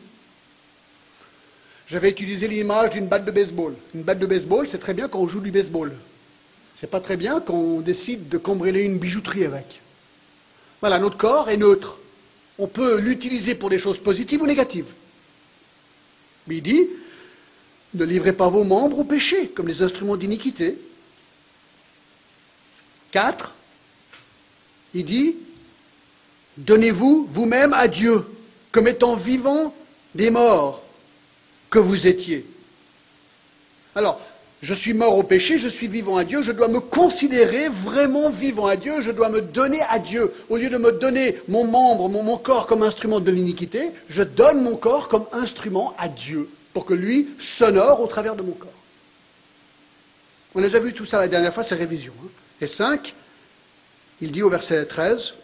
J'avais 1.86 2.10
utilisé 2.10 2.48
l'image 2.48 2.90
d'une 2.90 3.06
batte 3.06 3.24
de 3.24 3.30
baseball. 3.30 3.76
Une 3.94 4.02
batte 4.02 4.18
de 4.18 4.26
baseball, 4.26 4.68
c'est 4.68 4.80
très 4.80 4.96
bien 4.96 5.08
quand 5.08 5.20
on 5.20 5.28
joue 5.28 5.42
du 5.42 5.52
baseball. 5.52 5.94
C'est 6.74 6.90
pas 6.90 7.00
très 7.00 7.18
bien 7.18 7.40
quand 7.40 7.54
on 7.54 7.82
décide 7.82 8.28
de 8.28 8.40
cambrioler 8.40 8.82
une 8.82 8.98
bijouterie 8.98 9.46
avec. 9.46 9.82
Voilà, 10.82 10.98
notre 10.98 11.18
corps 11.18 11.52
est 11.52 11.58
neutre. 11.58 12.00
On 12.58 12.66
peut 12.66 13.00
l'utiliser 13.00 13.54
pour 13.54 13.70
des 13.70 13.78
choses 13.78 14.00
positives 14.00 14.42
ou 14.42 14.48
négatives. 14.48 14.92
Mais 16.48 16.58
il 16.58 16.64
dit, 16.64 16.88
ne 17.94 18.06
livrez 18.06 18.34
pas 18.34 18.50
vos 18.50 18.64
membres 18.64 18.98
au 18.98 19.04
péché 19.04 19.50
comme 19.50 19.68
des 19.68 19.84
instruments 19.84 20.18
d'iniquité, 20.18 20.76
4, 23.16 23.54
il 24.94 25.06
dit, 25.06 25.38
donnez-vous 26.58 27.30
vous-même 27.32 27.72
à 27.72 27.88
Dieu 27.88 28.26
comme 28.74 28.90
étant 28.90 29.16
vivant 29.16 29.74
des 30.16 30.30
morts, 30.30 30.84
que 31.70 31.80
vous 31.80 32.08
étiez. 32.08 32.46
Alors, 33.96 34.20
je 34.62 34.74
suis 34.74 34.94
mort 34.94 35.18
au 35.18 35.24
péché, 35.24 35.58
je 35.58 35.70
suis 35.70 35.88
vivant 35.88 36.18
à 36.18 36.26
Dieu, 36.26 36.42
je 36.42 36.52
dois 36.52 36.68
me 36.68 36.82
considérer 36.82 37.70
vraiment 37.70 38.30
vivant 38.30 38.68
à 38.68 38.76
Dieu, 38.76 39.00
je 39.00 39.12
dois 39.12 39.30
me 39.30 39.40
donner 39.40 39.80
à 39.90 39.98
Dieu. 39.98 40.34
Au 40.50 40.58
lieu 40.58 40.70
de 40.70 40.78
me 40.78 40.92
donner 40.92 41.38
mon 41.48 41.64
membre, 41.64 42.10
mon, 42.10 42.38
corps 42.38 42.68
comme 42.68 42.84
instrument 42.84 43.22
de 43.22 43.32
l'iniquité, 43.32 43.92
je 44.10 44.24
donne 44.24 44.62
mon 44.62 44.76
corps 44.76 45.08
comme 45.08 45.26
instrument 45.32 45.96
à 45.98 46.10
Dieu, 46.10 46.50
pour 46.74 46.86
que 46.86 46.94
lui 46.94 47.30
s'honore 47.40 48.02
au 48.02 48.08
travers 48.08 48.36
de 48.36 48.42
mon 48.42 48.52
corps. 48.52 48.72
On 50.54 50.60
a 50.60 50.64
déjà 50.64 50.80
vu 50.80 50.92
tout 50.92 51.06
ça 51.06 51.18
la 51.18 51.30
dernière 51.30 51.54
fois, 51.54 51.64
c'est 51.64 51.76
révision. 51.76 52.12
Hein. 52.22 52.28
Et 52.62 52.68
5, 52.68 53.14
il 54.22 54.32
dit 54.32 54.42
au 54.42 54.50
verset 54.50 54.86
13, 54.86 55.36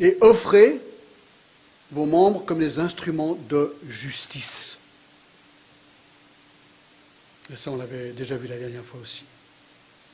et 0.00 0.16
offrez 0.20 0.80
vos 1.92 2.06
membres 2.06 2.44
comme 2.44 2.58
des 2.58 2.78
instruments 2.78 3.36
de 3.48 3.74
justice. 3.88 4.78
Et 7.52 7.56
ça, 7.56 7.70
on 7.70 7.76
l'avait 7.76 8.12
déjà 8.12 8.36
vu 8.36 8.46
la 8.46 8.56
dernière 8.56 8.84
fois 8.84 9.00
aussi. 9.00 9.24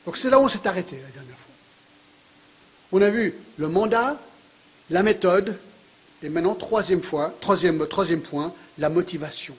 Donc 0.04 0.16
c'est 0.16 0.30
là 0.30 0.38
où 0.38 0.44
on 0.44 0.48
s'est 0.48 0.66
arrêté 0.66 0.96
la 0.96 1.10
dernière 1.10 1.36
fois. 1.36 1.54
On 2.92 3.02
a 3.02 3.10
vu 3.10 3.34
le 3.58 3.68
mandat, 3.68 4.20
la 4.90 5.02
méthode, 5.02 5.58
et 6.22 6.28
maintenant, 6.28 6.54
troisième 6.54 7.02
fois, 7.02 7.34
troisième, 7.40 7.86
troisième 7.88 8.22
point, 8.22 8.54
la 8.78 8.88
motivation. 8.88 9.54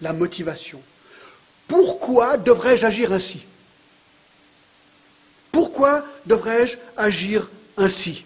La 0.00 0.12
motivation. 0.12 0.80
Pourquoi 1.68 2.36
devrais-je 2.36 2.86
agir 2.86 3.12
ainsi? 3.12 3.44
Pourquoi 5.50 6.04
devrais-je 6.26 6.76
agir 6.96 7.48
ainsi? 7.76 8.24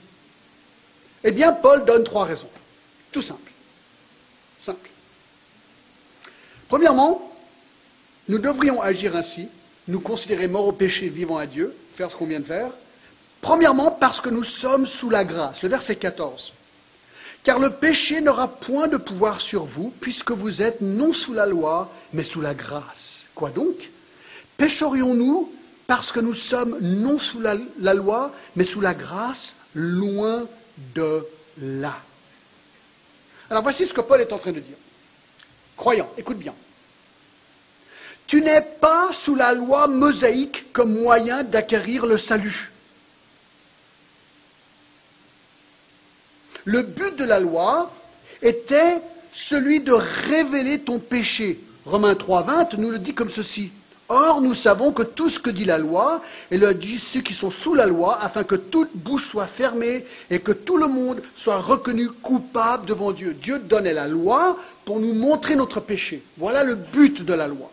Eh 1.25 1.33
bien, 1.33 1.53
Paul 1.53 1.85
donne 1.85 2.05
trois 2.05 2.25
raisons. 2.25 2.51
Tout 3.13 3.23
simple. 3.23 3.51
Simple. 4.59 4.91
Premièrement, 6.69 7.35
nous 8.29 8.39
devrions 8.39 8.81
agir 8.81 9.17
ainsi, 9.17 9.49
nous 9.89 10.01
considérer 10.01 10.47
morts 10.47 10.67
au 10.67 10.73
péché, 10.73 11.09
vivant 11.09 11.39
à 11.39 11.47
Dieu, 11.47 11.75
faire 11.95 12.11
ce 12.11 12.17
qu'on 12.17 12.27
vient 12.27 12.41
de 12.41 12.45
faire. 12.45 12.71
Premièrement, 13.41 13.91
parce 13.91 14.21
que 14.21 14.29
nous 14.29 14.45
sommes 14.45 14.87
sous 14.87 15.11
la 15.11 15.25
grâce. 15.25 15.63
Le 15.63 15.69
verset 15.69 15.97
14. 15.97 16.53
Car 17.43 17.59
le 17.59 17.71
péché 17.71 18.21
n'aura 18.21 18.49
point 18.49 18.87
de 18.87 18.99
pouvoir 18.99 19.41
sur 19.41 19.65
vous, 19.65 19.93
puisque 20.01 20.31
vous 20.31 20.63
êtes 20.63 20.81
non 20.81 21.13
sous 21.13 21.33
la 21.33 21.47
loi, 21.47 21.91
mais 22.13 22.23
sous 22.23 22.41
la 22.41 22.55
grâce. 22.55 23.20
Quoi 23.41 23.49
donc? 23.49 23.89
Pécherions-nous 24.59 25.51
parce 25.87 26.13
que 26.13 26.21
nous 26.21 26.35
sommes 26.35 26.79
non 26.79 27.19
sous 27.19 27.41
la, 27.41 27.55
la 27.79 27.95
loi, 27.95 28.35
mais 28.55 28.65
sous 28.65 28.83
la 28.83 28.93
grâce, 28.93 29.55
loin 29.75 30.47
de 30.95 31.27
là? 31.57 31.97
Alors 33.49 33.63
voici 33.63 33.87
ce 33.87 33.95
que 33.95 34.03
Paul 34.03 34.21
est 34.21 34.35
en 34.35 34.37
train 34.37 34.53
de 34.53 34.61
dire. 34.61 34.77
Croyant, 35.75 36.13
écoute 36.19 36.37
bien. 36.37 36.55
Tu 38.27 38.43
n'es 38.43 38.61
pas 38.61 39.09
sous 39.15 39.35
la 39.35 39.55
loi 39.55 39.87
mosaïque 39.87 40.71
comme 40.75 41.01
moyen 41.01 41.43
d'acquérir 41.43 42.05
le 42.05 42.19
salut. 42.19 42.71
Le 46.67 46.83
but 46.83 47.17
de 47.17 47.25
la 47.25 47.41
loi 47.41 47.91
était 48.43 49.01
celui 49.33 49.81
de 49.81 49.93
révéler 49.93 50.81
ton 50.81 50.99
péché. 50.99 51.59
Romains 51.91 52.15
3.20 52.15 52.77
nous 52.77 52.91
le 52.91 53.01
dit 53.01 53.15
comme 53.15 53.29
ceci. 53.29 53.73
Or, 54.09 54.41
nous 54.41 54.55
savons 54.55 54.93
que 54.93 55.03
tout 55.03 55.29
ce 55.29 55.41
que 55.41 55.51
dit 55.51 55.65
la 55.65 55.79
loi, 55.79 56.21
et 56.53 56.57
le 56.59 56.73
dit 56.73 56.99
ceux 56.99 57.21
qui 57.21 57.35
sont 57.35 57.51
sous 57.51 57.75
la 57.75 57.87
loi, 57.87 58.19
afin 58.23 58.45
que 58.45 58.55
toute 58.55 58.91
bouche 58.95 59.27
soit 59.27 59.47
fermée 59.47 60.05
et 60.31 60.39
que 60.39 60.53
tout 60.53 60.77
le 60.77 60.87
monde 60.87 61.21
soit 61.35 61.59
reconnu 61.59 62.09
coupable 62.09 62.87
devant 62.87 63.11
Dieu. 63.11 63.35
Dieu 63.35 63.59
donnait 63.59 63.93
la 63.93 64.07
loi 64.07 64.57
pour 64.85 65.01
nous 65.01 65.15
montrer 65.15 65.57
notre 65.57 65.81
péché. 65.81 66.23
Voilà 66.39 66.63
le 66.63 66.77
but 66.77 67.25
de 67.25 67.35
la 67.35 67.49
loi. 67.49 67.71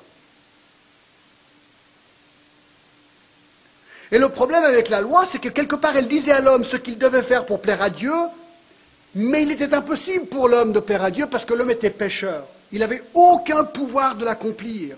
Et 4.11 4.17
le 4.17 4.29
problème 4.29 4.63
avec 4.63 4.89
la 4.89 5.01
loi, 5.01 5.25
c'est 5.27 5.39
que 5.39 5.49
quelque 5.49 5.75
part, 5.75 5.95
elle 5.95 6.07
disait 6.07 6.31
à 6.31 6.41
l'homme 6.41 6.63
ce 6.63 6.77
qu'il 6.77 6.97
devait 6.97 7.23
faire 7.23 7.45
pour 7.45 7.61
plaire 7.61 7.83
à 7.83 7.91
Dieu, 7.91 8.13
mais 9.13 9.43
il 9.43 9.51
était 9.51 9.75
impossible 9.75 10.25
pour 10.25 10.47
l'homme 10.47 10.73
de 10.73 10.79
plaire 10.79 11.03
à 11.03 11.11
Dieu 11.11 11.27
parce 11.27 11.45
que 11.45 11.53
l'homme 11.53 11.71
était 11.71 11.91
pécheur. 11.91 12.47
Il 12.71 12.79
n'avait 12.79 13.03
aucun 13.13 13.63
pouvoir 13.63 14.15
de 14.15 14.25
l'accomplir. 14.25 14.97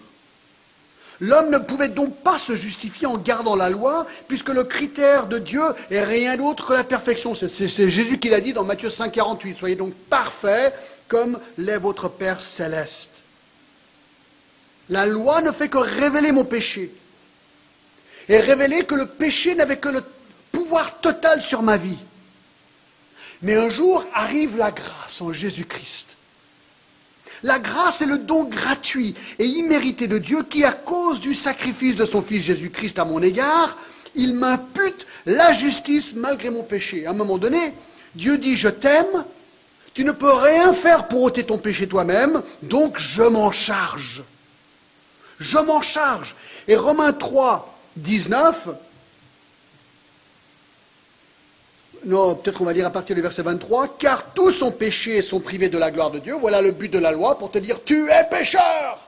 L'homme 1.22 1.50
ne 1.50 1.58
pouvait 1.58 1.90
donc 1.90 2.16
pas 2.18 2.40
se 2.40 2.56
justifier 2.56 3.06
en 3.06 3.18
gardant 3.18 3.56
la 3.56 3.70
loi, 3.70 4.08
puisque 4.28 4.50
le 4.50 4.64
critère 4.64 5.28
de 5.28 5.38
Dieu 5.38 5.62
est 5.92 6.04
rien 6.04 6.38
d'autre 6.38 6.68
que 6.68 6.74
la 6.74 6.86
perfection. 6.86 7.36
C'est 7.36 7.90
Jésus 7.90 8.20
qui 8.20 8.30
l'a 8.30 8.40
dit 8.40 8.54
dans 8.54 8.64
Matthieu 8.64 8.90
5, 8.90 9.12
48. 9.12 9.58
Soyez 9.58 9.76
donc 9.76 9.94
parfaits 10.10 10.74
comme 11.10 11.38
l'est 11.58 11.78
votre 11.78 12.08
Père 12.08 12.40
céleste. 12.40 13.12
La 14.90 15.06
loi 15.06 15.42
ne 15.42 15.52
fait 15.52 15.68
que 15.68 15.78
révéler 15.78 16.32
mon 16.32 16.46
péché. 16.46 16.92
Et 18.30 18.40
révéler 18.40 18.86
que 18.86 18.96
le 18.96 19.08
péché 19.08 19.56
n'avait 19.56 19.78
que 19.78 19.90
le 19.90 20.04
pouvoir 20.52 21.00
total 21.00 21.42
sur 21.42 21.64
ma 21.64 21.78
vie. 21.78 21.98
Mais 23.42 23.56
un 23.56 23.70
jour 23.70 24.06
arrive 24.14 24.58
la 24.58 24.72
grâce 24.72 25.22
en 25.22 25.34
Jésus-Christ. 25.34 26.09
La 27.44 27.60
grâce 27.60 28.02
est 28.02 28.06
le 28.06 28.18
don 28.18 28.44
gratuit 28.44 29.16
et 29.38 29.46
immérité 29.46 30.08
de 30.08 30.18
Dieu 30.18 30.44
qui, 30.44 30.64
à 30.64 30.72
cause 30.72 31.20
du 31.22 31.34
sacrifice 31.34 31.96
de 31.96 32.06
son 32.06 32.22
Fils 32.22 32.44
Jésus-Christ 32.44 33.00
à 33.00 33.06
mon 33.06 33.22
égard, 33.22 33.78
il 34.16 34.34
m'impute 34.34 35.08
la 35.26 35.54
justice 35.54 36.16
malgré 36.16 36.50
mon 36.50 36.64
péché. 36.64 37.06
À 37.06 37.12
un 37.12 37.14
moment 37.14 37.38
donné, 37.38 37.74
Dieu 38.16 38.38
dit, 38.38 38.56
je 38.56 38.70
t'aime, 38.70 39.24
tu 39.94 40.04
ne 40.04 40.12
peux 40.12 40.32
rien 40.32 40.74
faire 40.74 41.08
pour 41.08 41.24
ôter 41.24 41.44
ton 41.44 41.58
péché 41.58 41.88
toi-même, 41.88 42.42
donc 42.64 43.00
je 43.00 43.24
m'en 43.24 43.52
charge. 43.52 44.24
Je 45.40 45.58
m'en 45.58 45.82
charge. 45.82 46.36
Et 46.68 46.76
Romains 46.76 47.14
3, 47.14 47.78
19, 47.98 48.68
non, 52.06 52.36
peut-être 52.36 52.62
on 52.62 52.66
va 52.66 52.74
lire 52.74 52.88
à 52.88 52.92
partir 52.92 53.16
du 53.16 53.22
verset 53.22 53.42
23, 53.42 53.98
car 53.98 54.34
tous 54.34 54.52
sont 54.52 54.72
péchés 54.72 55.18
et 55.18 55.22
sont 55.22 55.40
privés 55.40 55.70
de 55.70 55.78
la 55.78 55.92
gloire 55.92 56.12
de 56.12 56.20
Dieu. 56.20 56.36
Voilà 56.40 56.62
le 56.62 56.72
but 56.72 56.92
de 56.92 57.00
la 57.00 57.12
loi 57.12 57.38
pour 57.38 57.52
te 57.52 57.58
dire, 57.58 57.84
tu 57.84 58.10
es 58.10 58.24
pécheur. 58.30 59.00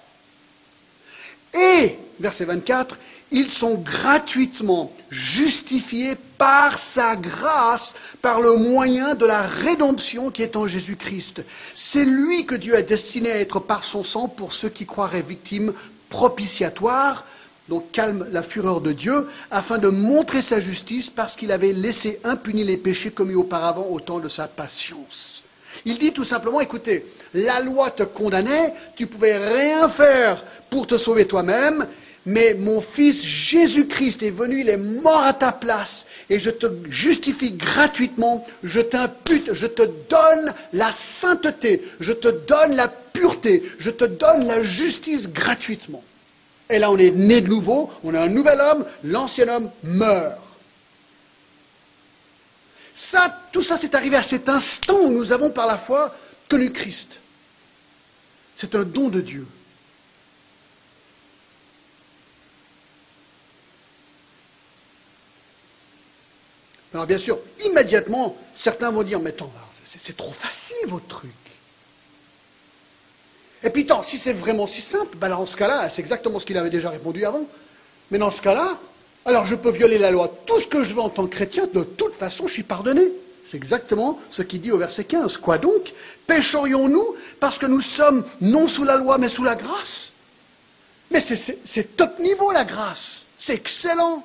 Et, 1.53 1.98
verset 2.19 2.45
24, 2.45 2.98
ils 3.31 3.50
sont 3.50 3.75
gratuitement 3.75 4.91
justifiés 5.10 6.17
par 6.38 6.77
sa 6.77 7.15
grâce, 7.15 7.95
par 8.21 8.41
le 8.41 8.57
moyen 8.57 9.15
de 9.15 9.25
la 9.25 9.41
rédemption 9.41 10.31
qui 10.31 10.43
est 10.43 10.55
en 10.55 10.67
Jésus-Christ. 10.67 11.43
C'est 11.75 12.05
lui 12.05 12.45
que 12.45 12.55
Dieu 12.55 12.75
a 12.75 12.81
destiné 12.81 13.31
à 13.31 13.39
être 13.39 13.60
par 13.60 13.83
son 13.83 14.03
sang 14.03 14.27
pour 14.27 14.53
ceux 14.53 14.69
qui 14.69 14.86
croiraient 14.86 15.21
victimes 15.21 15.74
propitiatoires 16.10 17.25
donc 17.70 17.91
calme 17.91 18.27
la 18.32 18.44
fureur 18.44 18.82
de 18.82 18.91
Dieu, 18.91 19.27
afin 19.50 19.77
de 19.77 19.88
montrer 19.88 20.41
sa 20.41 20.60
justice 20.60 21.10
parce 21.10 21.36
qu'il 21.36 21.51
avait 21.51 21.74
laissé 21.74 22.20
impunis 22.24 22.63
les 22.63 22.77
péchés 22.77 23.12
commis 23.12 23.36
auparavant 23.36 23.88
au 23.89 24.00
temps 24.00 24.20
de 24.20 24.30
sa 24.30 24.48
patience. 24.48 25.44
Il 25.86 25.98
dit 25.98 26.12
tout 26.12 26.25
simplement, 26.25 26.60
écoutez, 26.60 27.06
la 27.34 27.62
loi 27.62 27.91
te 27.91 28.03
condamnait, 28.03 28.74
tu 28.96 29.08
pouvais 29.08 29.38
rien 29.38 29.88
faire 29.88 30.44
pour 30.70 30.86
te 30.86 30.98
sauver 30.98 31.25
toi-même, 31.27 31.88
mais 32.25 32.53
mon 32.53 32.82
fils 32.82 33.25
Jésus-Christ 33.25 34.22
est 34.24 34.30
venu, 34.30 34.62
il 34.62 34.70
est 34.70 34.77
mort 34.77 35.24
à 35.24 35.34
ta 35.34 35.51
place, 35.51 36.08
et 36.30 36.39
je 36.39 36.50
te 36.50 36.68
justifie 36.89 37.51
gratuitement, 37.51 38.46
je 38.63 38.82
t'impute, 38.82 39.53
je 39.53 39.68
te 39.68 39.84
donne 40.10 40.53
la 40.74 40.91
sainteté, 40.91 41.82
je 42.00 42.13
te 42.13 42.27
donne 42.27 42.75
la 42.75 42.88
pureté, 42.88 43.63
je 43.80 43.89
te 43.89 44.06
donne 44.06 44.46
la 44.46 44.62
justice 44.62 45.32
gratuitement. 45.32 46.03
Et 46.71 46.79
là, 46.79 46.89
on 46.89 46.97
est 46.97 47.11
né 47.11 47.41
de 47.41 47.49
nouveau, 47.49 47.91
on 48.01 48.13
a 48.15 48.21
un 48.21 48.29
nouvel 48.29 48.59
homme, 48.61 48.85
l'ancien 49.03 49.47
homme 49.49 49.69
meurt. 49.83 50.39
Ça, 52.95 53.37
tout 53.51 53.61
ça, 53.61 53.75
c'est 53.75 53.93
arrivé 53.93 54.15
à 54.15 54.23
cet 54.23 54.47
instant 54.47 54.97
où 55.01 55.09
nous 55.09 55.33
avons 55.33 55.49
par 55.49 55.67
la 55.67 55.77
foi 55.77 56.15
connu 56.47 56.71
Christ. 56.71 57.19
C'est 58.55 58.73
un 58.75 58.83
don 58.83 59.09
de 59.09 59.19
Dieu. 59.19 59.45
Alors 66.93 67.05
bien 67.05 67.17
sûr, 67.17 67.39
immédiatement, 67.65 68.37
certains 68.53 68.91
vont 68.91 69.03
dire, 69.03 69.19
mais 69.19 69.31
attends, 69.31 69.51
c'est 69.83 70.15
trop 70.15 70.33
facile 70.33 70.77
votre 70.87 71.07
truc. 71.07 71.31
Et 73.63 73.70
puis, 73.70 73.86
tant, 73.86 74.03
si 74.03 74.18
c'est 74.18 74.34
vraiment 74.34 74.68
si 74.68 74.82
simple, 74.82 75.18
ben 75.18 75.30
dans 75.30 75.46
ce 75.46 75.56
cas-là, 75.56 75.89
c'est 75.89 76.01
exactement 76.01 76.39
ce 76.39 76.46
qu'il 76.46 76.58
avait 76.58 76.70
déjà 76.70 76.89
répondu 76.89 77.25
avant. 77.25 77.46
Mais 78.10 78.18
dans 78.18 78.32
ce 78.32 78.41
cas-là, 78.41 78.77
alors 79.25 79.46
je 79.46 79.56
peux 79.56 79.72
violer 79.72 79.98
la 79.98 80.12
loi. 80.12 80.34
Tout 80.46 80.60
ce 80.60 80.68
que 80.68 80.84
je 80.84 80.94
veux 80.94 81.01
en 81.01 81.10
tant 81.10 81.25
que 81.27 81.36
chrétien, 81.36 81.68
de 81.72 81.84
toute 81.84 82.15
façon, 82.15 82.48
je 82.48 82.53
suis 82.53 82.63
pardonné. 82.63 83.03
C'est 83.46 83.58
exactement 83.58 84.20
ce 84.30 84.41
qu'il 84.41 84.62
dit 84.62 84.72
au 84.72 84.77
verset 84.77 85.03
15. 85.03 85.38
Quoi 85.38 85.58
donc? 85.58 85.94
Pécherions-nous 86.25 87.15
parce 87.39 87.60
que 87.60 87.65
nous 87.65 87.82
sommes 87.82 88.25
non 88.39 88.68
sous 88.68 88.84
la 88.84 88.98
loi, 88.98 89.18
mais 89.18 89.30
sous 89.30 89.44
la 89.44 89.56
grâce? 89.56 90.13
Mais 91.12 91.20
c'est 91.20 91.98
top 91.98 92.20
niveau, 92.20 92.51
la 92.51 92.63
grâce. 92.63 93.24
C'est 93.38 93.53
excellent. 93.53 94.24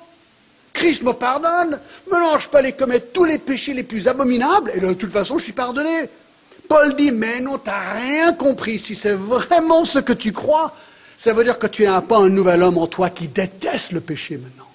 Christ 0.73 1.03
me 1.03 1.11
pardonne. 1.11 1.79
Maintenant, 2.09 2.39
je 2.39 2.47
peux 2.47 2.57
aller 2.57 2.71
commettre 2.71 3.11
tous 3.11 3.25
les 3.25 3.37
péchés 3.39 3.73
les 3.73 3.83
plus 3.83 4.07
abominables, 4.07 4.71
et 4.73 4.79
de 4.79 4.93
toute 4.93 5.11
façon, 5.11 5.37
je 5.37 5.43
suis 5.43 5.53
pardonné. 5.53 6.07
Paul 6.67 6.95
dit, 6.95 7.11
mais 7.11 7.39
non, 7.39 7.57
tu 7.57 7.69
n'as 7.69 7.93
rien 7.93 8.33
compris. 8.33 8.79
Si 8.79 8.95
c'est 8.95 9.13
vraiment 9.13 9.85
ce 9.85 9.99
que 9.99 10.13
tu 10.13 10.33
crois, 10.33 10.75
ça 11.17 11.33
veut 11.33 11.43
dire 11.43 11.59
que 11.59 11.67
tu 11.67 11.83
n'as 11.83 12.01
pas 12.01 12.17
un 12.17 12.29
nouvel 12.29 12.61
homme 12.63 12.77
en 12.77 12.87
toi 12.87 13.09
qui 13.09 13.27
déteste 13.27 13.91
le 13.91 14.01
péché 14.01 14.37
maintenant. 14.37 14.69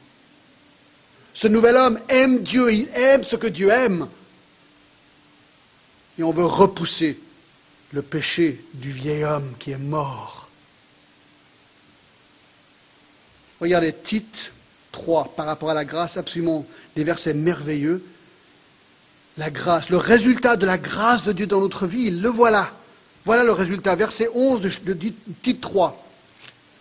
Ce 1.35 1.49
nouvel 1.49 1.77
homme 1.77 1.99
aime 2.09 2.41
Dieu, 2.41 2.73
il 2.73 2.89
aime 2.95 3.23
ce 3.23 3.37
que 3.37 3.47
Dieu 3.47 3.71
aime. 3.71 4.09
Et 6.19 6.23
on 6.23 6.31
veut 6.31 6.45
repousser 6.45 7.19
le 7.93 8.03
péché 8.03 8.65
du 8.75 8.91
vieil 8.91 9.25
homme 9.25 9.53
qui 9.59 9.71
est 9.71 9.79
mort. 9.79 10.49
Regardez 13.61 13.93
Tite 13.93 14.53
3 14.91 15.35
par 15.37 15.47
rapport 15.47 15.71
à 15.71 15.75
la 15.75 15.85
grâce, 15.85 16.17
absolument 16.17 16.67
des 16.97 17.05
versets 17.05 17.35
merveilleux. 17.35 18.05
La 19.39 19.51
grâce, 19.51 19.89
le 19.89 19.97
résultat 19.97 20.57
de 20.57 20.67
la 20.67 20.79
grâce 20.79 21.25
de 21.25 21.33
Dieu 21.33 21.47
dans 21.47 21.61
notre 21.61 21.87
vie, 21.87 22.11
le 22.11 22.29
voilà. 22.29 22.71
Voilà 23.25 23.45
le 23.45 23.53
résultat, 23.53 23.95
verset 23.95 24.29
11 24.35 24.61
de, 24.61 24.95
Tite 25.43 25.61
3. 25.61 26.05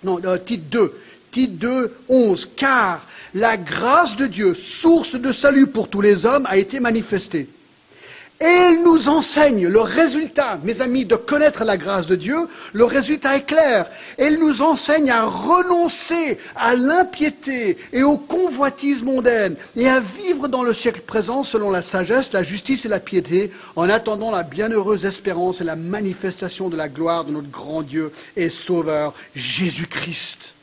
Non, 0.04 0.20
de 0.20 0.38
Tite 0.38 0.70
2. 0.70 0.94
Tite 1.32 1.58
2, 1.58 1.94
11. 2.10 2.50
Car 2.56 3.06
la 3.34 3.58
grâce 3.58 4.18
de 4.18 4.26
Dieu, 4.26 4.54
source 4.54 5.16
de 5.16 5.32
salut 5.32 5.68
pour 5.68 5.90
tous 5.90 6.02
les 6.02 6.26
hommes, 6.26 6.46
a 6.48 6.58
été 6.58 6.80
manifestée 6.80 7.48
et 8.42 8.46
elle 8.46 8.82
nous 8.82 9.08
enseigne 9.08 9.68
le 9.68 9.82
résultat, 9.82 10.60
mes 10.64 10.82
amis, 10.82 11.06
de 11.06 11.16
connaître 11.16 11.64
la 11.64 11.78
grâce 11.78 12.08
de 12.08 12.16
Dieu. 12.16 12.36
Le 12.74 12.86
résultat 12.86 13.38
est 13.38 13.46
clair. 13.46 13.86
Elle 14.18 14.40
nous 14.40 14.64
enseigne 14.64 15.12
à 15.12 15.26
renoncer 15.26 16.40
à 16.56 16.74
l'impiété 16.74 17.78
et 17.94 18.02
aux 18.02 18.18
convoitises 18.18 19.04
mondaines 19.04 19.56
et 19.76 19.88
à 19.88 20.00
vivre 20.00 20.48
dans 20.48 20.64
le 20.64 20.74
siècle 20.74 21.02
présent 21.02 21.44
selon 21.44 21.70
la 21.70 21.84
sagesse, 21.84 22.34
la 22.34 22.42
justice 22.42 22.84
et 22.86 22.90
la 22.90 23.00
piété, 23.00 23.52
en 23.76 23.88
attendant 23.90 24.32
la 24.32 24.42
bienheureuse 24.42 25.06
espérance 25.06 25.62
et 25.62 25.66
la 25.66 25.76
manifestation 25.76 26.70
de 26.70 26.78
la 26.78 26.90
gloire 26.90 27.26
de 27.26 27.32
notre 27.32 27.52
grand 27.52 27.84
Dieu 27.84 28.12
et 28.36 28.50
Sauveur, 28.50 29.14
Jésus-Christ. 29.36 30.56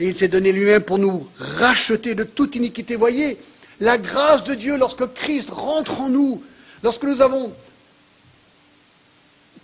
Et 0.00 0.08
il 0.08 0.16
s'est 0.16 0.26
donné 0.26 0.50
lui-même 0.50 0.82
pour 0.82 0.98
nous 0.98 1.28
racheter 1.38 2.16
de 2.16 2.24
toute 2.24 2.56
iniquité. 2.56 2.96
Voyez, 2.96 3.38
la 3.80 3.98
grâce 3.98 4.44
de 4.44 4.54
Dieu, 4.54 4.76
lorsque 4.76 5.12
Christ 5.14 5.50
rentre 5.50 6.00
en 6.00 6.08
nous, 6.08 6.42
lorsque 6.82 7.02
nous 7.02 7.20
avons 7.20 7.52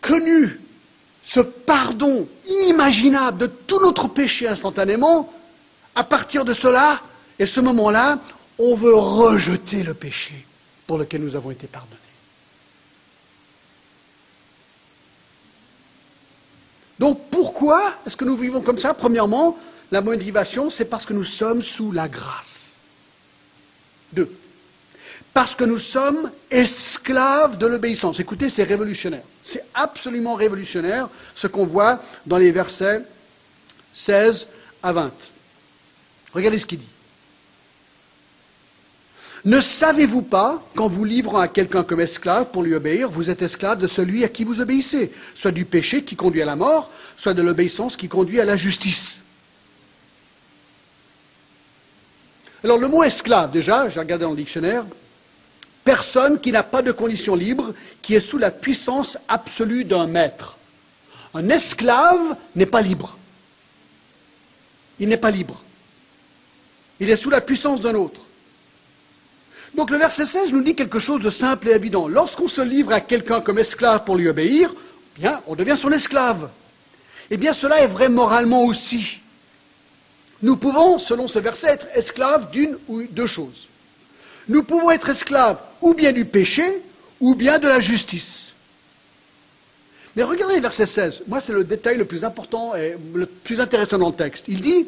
connu 0.00 0.60
ce 1.22 1.40
pardon 1.40 2.26
inimaginable 2.46 3.38
de 3.38 3.46
tout 3.46 3.80
notre 3.80 4.08
péché 4.08 4.48
instantanément, 4.48 5.32
à 5.94 6.04
partir 6.04 6.44
de 6.44 6.54
cela 6.54 7.00
et 7.38 7.46
ce 7.46 7.60
moment-là, 7.60 8.18
on 8.58 8.74
veut 8.74 8.94
rejeter 8.94 9.82
le 9.82 9.94
péché 9.94 10.46
pour 10.86 10.98
lequel 10.98 11.22
nous 11.22 11.36
avons 11.36 11.50
été 11.50 11.66
pardonnés. 11.66 11.96
Donc 16.98 17.18
pourquoi 17.30 17.94
est-ce 18.04 18.16
que 18.16 18.24
nous 18.26 18.36
vivons 18.36 18.60
comme 18.60 18.76
ça? 18.76 18.92
Premièrement, 18.92 19.56
la 19.90 20.02
motivation, 20.02 20.68
c'est 20.68 20.84
parce 20.84 21.06
que 21.06 21.14
nous 21.14 21.24
sommes 21.24 21.62
sous 21.62 21.92
la 21.92 22.08
grâce. 22.08 22.79
Deux, 24.12 24.30
parce 25.32 25.54
que 25.54 25.64
nous 25.64 25.78
sommes 25.78 26.30
esclaves 26.50 27.56
de 27.58 27.66
l'obéissance. 27.66 28.18
Écoutez, 28.18 28.50
c'est 28.50 28.64
révolutionnaire. 28.64 29.22
C'est 29.42 29.64
absolument 29.74 30.34
révolutionnaire 30.34 31.08
ce 31.34 31.46
qu'on 31.46 31.66
voit 31.66 32.02
dans 32.26 32.38
les 32.38 32.50
versets 32.50 33.02
16 33.92 34.48
à 34.82 34.92
20. 34.92 35.12
Regardez 36.34 36.58
ce 36.58 36.66
qu'il 36.66 36.80
dit. 36.80 36.86
Ne 39.44 39.60
savez-vous 39.60 40.22
pas 40.22 40.62
qu'en 40.74 40.88
vous 40.88 41.04
livrant 41.04 41.38
à 41.38 41.48
quelqu'un 41.48 41.82
comme 41.82 42.00
esclave 42.00 42.46
pour 42.52 42.62
lui 42.62 42.74
obéir, 42.74 43.08
vous 43.08 43.30
êtes 43.30 43.40
esclave 43.40 43.78
de 43.78 43.86
celui 43.86 44.22
à 44.22 44.28
qui 44.28 44.44
vous 44.44 44.60
obéissez, 44.60 45.12
soit 45.34 45.50
du 45.50 45.64
péché 45.64 46.04
qui 46.04 46.14
conduit 46.14 46.42
à 46.42 46.44
la 46.44 46.56
mort, 46.56 46.90
soit 47.16 47.32
de 47.32 47.40
l'obéissance 47.40 47.96
qui 47.96 48.08
conduit 48.08 48.40
à 48.40 48.44
la 48.44 48.56
justice 48.56 49.22
Alors 52.62 52.78
le 52.78 52.88
mot 52.88 53.02
esclave, 53.02 53.50
déjà, 53.50 53.88
j'ai 53.88 54.00
regardé 54.00 54.24
dans 54.24 54.30
le 54.30 54.36
dictionnaire, 54.36 54.84
personne 55.84 56.40
qui 56.40 56.52
n'a 56.52 56.62
pas 56.62 56.82
de 56.82 56.92
condition 56.92 57.34
libre, 57.34 57.72
qui 58.02 58.14
est 58.14 58.20
sous 58.20 58.38
la 58.38 58.50
puissance 58.50 59.18
absolue 59.28 59.84
d'un 59.84 60.06
maître. 60.06 60.58
Un 61.32 61.48
esclave 61.48 62.36
n'est 62.54 62.66
pas 62.66 62.82
libre. 62.82 63.16
Il 64.98 65.08
n'est 65.08 65.16
pas 65.16 65.30
libre. 65.30 65.62
Il 66.98 67.08
est 67.08 67.16
sous 67.16 67.30
la 67.30 67.40
puissance 67.40 67.80
d'un 67.80 67.94
autre. 67.94 68.20
Donc 69.74 69.90
le 69.90 69.96
verset 69.96 70.26
16 70.26 70.52
nous 70.52 70.62
dit 70.62 70.74
quelque 70.74 70.98
chose 70.98 71.22
de 71.22 71.30
simple 71.30 71.68
et 71.68 71.72
évident. 71.72 72.08
Lorsqu'on 72.08 72.48
se 72.48 72.60
livre 72.60 72.92
à 72.92 73.00
quelqu'un 73.00 73.40
comme 73.40 73.58
esclave 73.58 74.04
pour 74.04 74.16
lui 74.16 74.28
obéir, 74.28 74.74
bien, 75.16 75.40
on 75.46 75.54
devient 75.54 75.76
son 75.80 75.92
esclave. 75.92 76.50
Eh 77.30 77.36
bien, 77.36 77.54
cela 77.54 77.80
est 77.80 77.86
vrai 77.86 78.08
moralement 78.08 78.64
aussi. 78.64 79.19
Nous 80.42 80.56
pouvons, 80.56 80.98
selon 80.98 81.28
ce 81.28 81.38
verset, 81.38 81.68
être 81.68 81.88
esclaves 81.94 82.50
d'une 82.50 82.76
ou 82.88 83.02
deux 83.02 83.26
choses. 83.26 83.68
Nous 84.48 84.62
pouvons 84.62 84.90
être 84.90 85.10
esclaves 85.10 85.58
ou 85.82 85.94
bien 85.94 86.12
du 86.12 86.24
péché, 86.24 86.64
ou 87.20 87.34
bien 87.34 87.58
de 87.58 87.68
la 87.68 87.80
justice. 87.80 88.48
Mais 90.16 90.22
regardez 90.22 90.56
le 90.56 90.62
verset 90.62 90.86
16. 90.86 91.24
Moi, 91.28 91.40
c'est 91.40 91.52
le 91.52 91.64
détail 91.64 91.98
le 91.98 92.04
plus 92.04 92.24
important 92.24 92.74
et 92.74 92.96
le 93.14 93.26
plus 93.26 93.60
intéressant 93.60 93.98
dans 93.98 94.08
le 94.08 94.14
texte. 94.14 94.46
Il 94.48 94.60
dit 94.60 94.86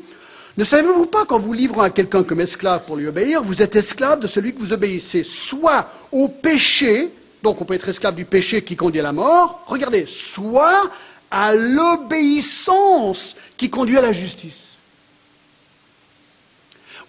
Ne 0.56 0.64
savez-vous 0.64 1.06
pas 1.06 1.26
qu'en 1.26 1.38
vous 1.38 1.52
livrant 1.52 1.82
à 1.82 1.90
quelqu'un 1.90 2.24
comme 2.24 2.40
esclave 2.40 2.84
pour 2.86 2.96
lui 2.96 3.06
obéir, 3.06 3.42
vous 3.42 3.62
êtes 3.62 3.76
esclave 3.76 4.20
de 4.20 4.26
celui 4.26 4.54
que 4.54 4.58
vous 4.58 4.72
obéissez, 4.72 5.22
soit 5.22 5.88
au 6.10 6.28
péché, 6.28 7.10
donc 7.42 7.60
on 7.60 7.64
peut 7.64 7.74
être 7.74 7.88
esclave 7.88 8.14
du 8.14 8.24
péché 8.24 8.62
qui 8.62 8.74
conduit 8.74 9.00
à 9.00 9.04
la 9.04 9.12
mort, 9.12 9.62
regardez, 9.66 10.06
soit 10.06 10.90
à 11.30 11.54
l'obéissance 11.54 13.36
qui 13.56 13.70
conduit 13.70 13.98
à 13.98 14.02
la 14.02 14.12
justice 14.12 14.62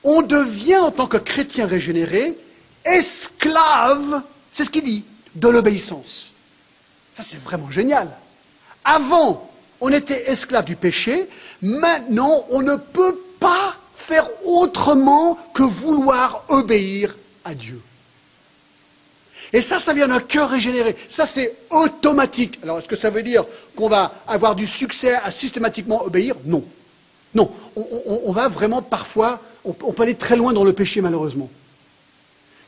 on 0.04 0.22
devient 0.22 0.78
en 0.78 0.92
tant 0.92 1.08
que 1.08 1.18
chrétien 1.18 1.66
régénéré 1.66 2.38
esclave, 2.86 4.22
c'est 4.52 4.66
ce 4.66 4.70
qu'il 4.70 4.84
dit, 4.84 5.04
de 5.36 5.48
l'obéissance. 5.48 6.32
Ça 7.16 7.24
c'est 7.24 7.39
vraiment 7.39 7.72
génial. 7.72 8.10
Avant, 8.84 9.50
on 9.80 9.89
était 9.92 10.30
esclave 10.30 10.66
du 10.66 10.76
péché, 10.76 11.28
maintenant 11.62 12.46
on 12.50 12.62
ne 12.62 12.76
peut 12.76 13.18
pas 13.39 13.76
faire 13.96 14.28
autrement 14.46 15.38
que 15.54 15.63
vouloir 15.63 16.44
obéir 16.50 17.16
à 17.46 17.54
Dieu. 17.54 17.82
Et 19.54 19.62
ça, 19.62 19.80
ça 19.80 19.94
vient 19.94 20.08
d'un 20.08 20.20
cœur 20.20 20.50
régénéré. 20.50 20.96
Ça, 21.08 21.28
c'est 21.28 21.56
automatique. 21.70 22.60
Alors, 22.63 22.80
est-ce 22.80 22.88
que 22.88 22.96
ça 22.96 23.12
veut 23.12 23.22
dire 23.22 23.46
qu'on 23.76 23.88
va 23.88 24.12
avoir 24.28 24.56
du 24.56 24.66
succès 24.66 25.13
à 25.13 25.30
systématiquement 25.30 26.04
obéir? 26.04 26.36
Non. 26.44 26.63
Non. 27.36 27.52
on 27.76 28.32
va 28.32 28.48
vraiment 28.48 28.82
parfois 28.82 29.39
on, 29.65 29.73
peut 29.73 30.04
aller 30.04 30.15
très 30.15 30.36
loin 30.36 30.54
dans 30.54 30.63
le 30.63 30.73
péché 30.73 31.02
malheureusement. 31.02 31.49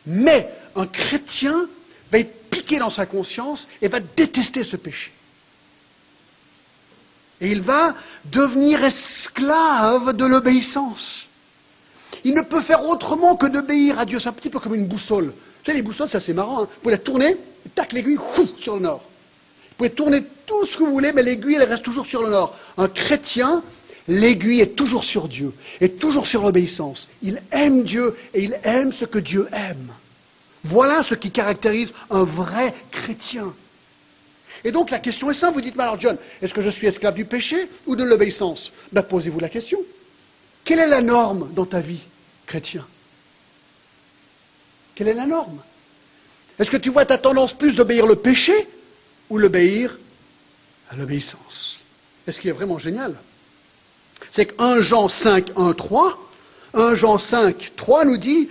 Mais 0.05 0.49
un 0.75 0.87
chrétien 0.87 1.67
va 2.11 2.19
être 2.19 2.49
piqué 2.49 2.79
dans 2.79 2.89
sa 2.89 3.05
conscience 3.05 3.67
et 3.81 3.87
va 3.87 3.99
détester 3.99 4.63
ce 4.63 4.77
péché. 4.77 5.11
Et 7.41 7.51
il 7.51 7.61
va 7.61 7.95
devenir 8.25 8.83
esclave 8.83 10.13
de 10.13 10.25
l'obéissance. 10.25 11.27
Il 12.23 12.33
ne 12.33 12.41
peut 12.41 12.61
faire 12.61 12.85
autrement 12.85 13.35
que 13.35 13.45
d'obéir 13.45 13.99
à 13.99 14.05
Dieu. 14.05 14.19
C'est 14.19 14.29
un 14.29 14.33
petit 14.33 14.49
peu 14.49 14.59
comme 14.59 14.75
une 14.75 14.87
boussole. 14.87 15.25
Vous 15.25 15.31
savez, 15.63 15.79
les 15.79 15.83
boussoles, 15.83 16.07
c'est 16.07 16.17
assez 16.17 16.33
marrant. 16.33 16.63
Hein. 16.63 16.67
vous 16.71 16.79
pouvez 16.81 16.93
la 16.95 16.99
tourner, 16.99 17.37
tac, 17.73 17.91
l'aiguille, 17.91 18.19
sur 18.57 18.75
le 18.75 18.81
nord. 18.81 19.01
Vous 19.01 19.75
pouvez 19.77 19.89
tourner 19.89 20.23
tout 20.45 20.65
ce 20.65 20.77
que 20.77 20.83
vous 20.83 20.91
voulez, 20.91 21.11
mais 21.11 21.23
l'aiguille, 21.23 21.55
elle 21.55 21.67
reste 21.67 21.83
toujours 21.83 22.05
sur 22.05 22.23
le 22.23 22.29
nord. 22.29 22.55
Un 22.77 22.87
chrétien, 22.87 23.63
L'aiguille 24.07 24.61
est 24.61 24.75
toujours 24.75 25.03
sur 25.03 25.27
Dieu, 25.27 25.51
est 25.81 25.99
toujours 25.99 26.27
sur 26.27 26.43
l'obéissance. 26.43 27.09
Il 27.23 27.41
aime 27.51 27.83
Dieu 27.83 28.15
et 28.33 28.43
il 28.43 28.59
aime 28.63 28.91
ce 28.91 29.05
que 29.05 29.17
Dieu 29.17 29.47
aime. 29.51 29.91
Voilà 30.63 31.01
ce 31.03 31.15
qui 31.15 31.31
caractérise 31.31 31.93
un 32.09 32.23
vrai 32.23 32.73
chrétien. 32.91 33.53
Et 34.63 34.71
donc 34.71 34.89
la 34.91 34.99
question 34.99 35.29
est 35.29 35.35
simple, 35.35 35.55
vous 35.55 35.61
dites, 35.61 35.79
alors 35.79 35.99
John, 35.99 36.17
est-ce 36.41 36.53
que 36.53 36.61
je 36.61 36.69
suis 36.69 36.87
esclave 36.87 37.15
du 37.15 37.25
péché 37.25 37.69
ou 37.85 37.95
de 37.95 38.03
l'obéissance? 38.03 38.73
Ben, 38.91 39.03
Posez-vous 39.03 39.39
la 39.39 39.49
question. 39.49 39.79
Quelle 40.63 40.79
est 40.79 40.87
la 40.87 41.01
norme 41.01 41.51
dans 41.53 41.65
ta 41.65 41.79
vie, 41.79 42.01
chrétien? 42.47 42.85
Quelle 44.95 45.07
est 45.07 45.13
la 45.13 45.25
norme? 45.27 45.59
Est-ce 46.57 46.71
que 46.71 46.77
tu 46.77 46.89
vois 46.89 47.05
ta 47.05 47.17
tendance 47.17 47.53
plus 47.53 47.75
d'obéir 47.75 48.07
le 48.07 48.15
péché 48.15 48.67
ou 49.29 49.37
l'obéir 49.37 49.97
à 50.89 50.95
l'obéissance? 50.95 51.79
Est 52.25 52.31
ce 52.31 52.41
qui 52.41 52.47
est 52.47 52.53
vraiment 52.53 52.79
génial? 52.79 53.15
C'est 54.31 54.47
que 54.47 54.61
1 54.61 54.81
Jean 54.81 55.09
5, 55.09 55.51
1, 55.55 55.73
3, 55.73 56.29
1 56.73 56.95
Jean 56.95 57.17
5, 57.17 57.71
3 57.75 58.05
nous 58.05 58.17
dit 58.17 58.49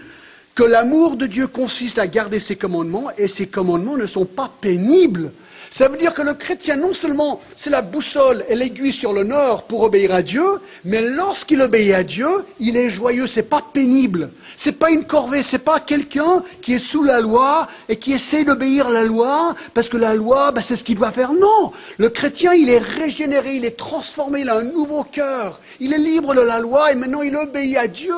que 0.55 0.63
l'amour 0.63 1.17
de 1.17 1.27
Dieu 1.27 1.47
consiste 1.47 1.99
à 1.99 2.07
garder 2.07 2.41
ses 2.41 2.57
commandements 2.57 3.11
et 3.19 3.29
ses 3.29 3.47
commandements 3.47 3.97
ne 3.97 4.07
sont 4.07 4.25
pas 4.25 4.51
pénibles. 4.61 5.33
Ça 5.75 5.89
veut 5.89 5.99
dire 5.99 6.15
que 6.15 6.23
le 6.23 6.35
chrétien, 6.35 6.77
non 6.77 6.95
seulement 6.95 7.41
c'est 7.57 7.69
la 7.69 7.83
boussole 7.83 8.45
et 8.49 8.55
l'aiguille 8.55 8.93
sur 8.93 9.13
le 9.13 9.25
nord 9.25 9.65
pour 9.65 9.83
obéir 9.83 10.15
à 10.15 10.23
Dieu, 10.23 10.45
mais 10.85 11.03
lorsqu'il 11.03 11.61
obéit 11.61 11.95
à 11.95 12.05
Dieu, 12.05 12.29
il 12.61 12.77
est 12.77 12.89
joyeux, 12.89 13.27
c'est 13.27 13.43
pas 13.43 13.61
pénible. 13.73 14.31
C'est 14.57 14.79
pas 14.79 14.93
une 14.93 15.03
corvée, 15.03 15.43
c'est 15.43 15.59
pas 15.59 15.81
quelqu'un 15.81 16.45
qui 16.63 16.75
est 16.75 16.79
sous 16.79 17.03
la 17.03 17.21
loi 17.21 17.67
et 17.89 17.97
qui 17.97 18.13
essaie 18.13 18.45
d'obéir 18.45 18.87
à 18.87 18.93
la 18.93 19.03
loi 19.03 19.57
parce 19.75 19.89
que 19.89 19.97
la 19.97 20.15
loi, 20.15 20.53
ben, 20.53 20.61
c'est 20.61 20.77
ce 20.77 20.85
qu'il 20.85 20.95
doit 20.95 21.11
faire. 21.11 21.33
Non! 21.33 21.73
Le 21.99 22.09
chrétien, 22.09 22.55
il 22.55 22.71
est 22.71 22.79
régénéré, 22.79 23.57
il 23.57 23.65
est 23.65 23.77
transformé, 23.77 24.43
il 24.43 24.51
a 24.51 24.59
un 24.59 24.63
nouveau 24.63 25.03
cœur. 25.03 25.61
Il 25.81 25.93
est 25.93 25.99
libre 25.99 26.37
de 26.37 26.41
la 26.41 26.61
loi 26.61 26.93
et 26.93 26.95
maintenant 26.95 27.23
il 27.23 27.35
obéit 27.35 27.79
à 27.79 27.89
Dieu 27.89 28.15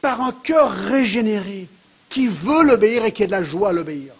par 0.00 0.20
un 0.20 0.30
cœur 0.30 0.70
régénéré 0.70 1.66
qui 2.08 2.28
veut 2.28 2.62
l'obéir 2.62 3.04
et 3.04 3.10
qui 3.10 3.24
a 3.24 3.26
de 3.26 3.32
la 3.32 3.42
joie 3.42 3.70
à 3.70 3.72
l'obéir. 3.72 4.12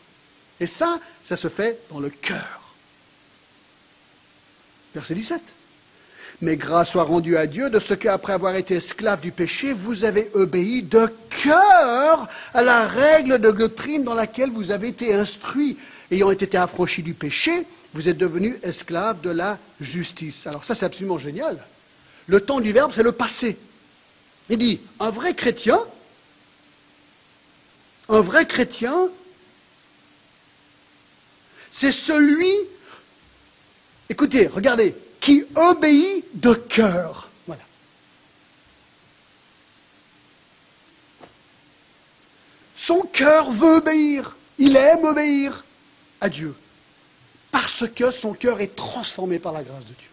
Et 0.59 0.66
ça, 0.66 0.98
ça 1.27 1.37
se 1.37 1.49
fait 1.49 1.81
dans 1.91 1.99
le 1.99 2.09
cœur. 2.09 2.61
Verset 4.95 5.17
17. 5.17 5.41
Mais 6.41 6.57
grâce 6.57 6.91
soit 6.91 7.03
rendue 7.03 7.37
à 7.37 7.49
Dieu 7.49 7.69
de 7.69 7.81
ce 7.81 7.95
qu'après 7.95 8.35
avoir 8.35 8.55
été 8.55 8.77
esclave 8.77 9.21
du 9.21 9.33
péché, 9.33 9.73
vous 9.73 10.05
avez 10.05 10.31
obéi 10.35 10.85
de 10.85 11.11
cœur 11.43 12.29
à 12.55 12.62
la 12.62 12.87
règle 12.87 13.41
de 13.41 13.51
doctrine 13.51 14.05
dans 14.05 14.15
laquelle 14.15 14.51
vous 14.51 14.71
avez 14.71 14.89
été 14.89 15.15
instruit. 15.15 15.77
Ayant 16.12 16.31
été 16.31 16.57
affranchis 16.57 17.03
du 17.03 17.15
péché, 17.15 17.67
vous 17.93 18.09
êtes 18.09 18.19
devenus 18.19 18.55
esclaves 18.62 19.21
de 19.21 19.31
la 19.31 19.59
justice. 19.81 20.47
Alors 20.47 20.65
ça, 20.65 20.77
c'est 20.77 20.87
absolument 20.87 21.19
génial. 21.19 21.59
Le 22.29 22.41
temps 22.41 22.61
du 22.61 22.71
verbe, 22.71 22.93
c'est 22.95 23.03
le 23.03 23.11
passé. 23.11 23.57
Il 24.49 24.59
dit, 24.59 24.81
un 25.01 25.11
vrai 25.11 25.35
chrétien, 25.35 25.81
un 28.09 28.21
vrai 28.21 28.47
chrétien 28.47 29.09
c'est 31.70 31.92
celui, 31.92 32.52
écoutez, 34.09 34.46
regardez, 34.46 34.94
qui 35.20 35.44
obéit 35.55 36.24
de 36.35 36.55
cœur. 36.55 37.29
Voilà. 37.46 37.62
Son 42.76 43.00
cœur 43.00 43.50
veut 43.50 43.76
obéir, 43.76 44.37
il 44.59 44.76
aime 44.76 45.05
obéir 45.05 45.64
à 46.20 46.29
Dieu, 46.29 46.55
parce 47.50 47.85
que 47.88 48.11
son 48.11 48.33
cœur 48.35 48.61
est 48.61 48.74
transformé 48.76 49.38
par 49.38 49.52
la 49.52 49.62
grâce 49.62 49.85
de 49.87 49.94
Dieu. 49.94 50.09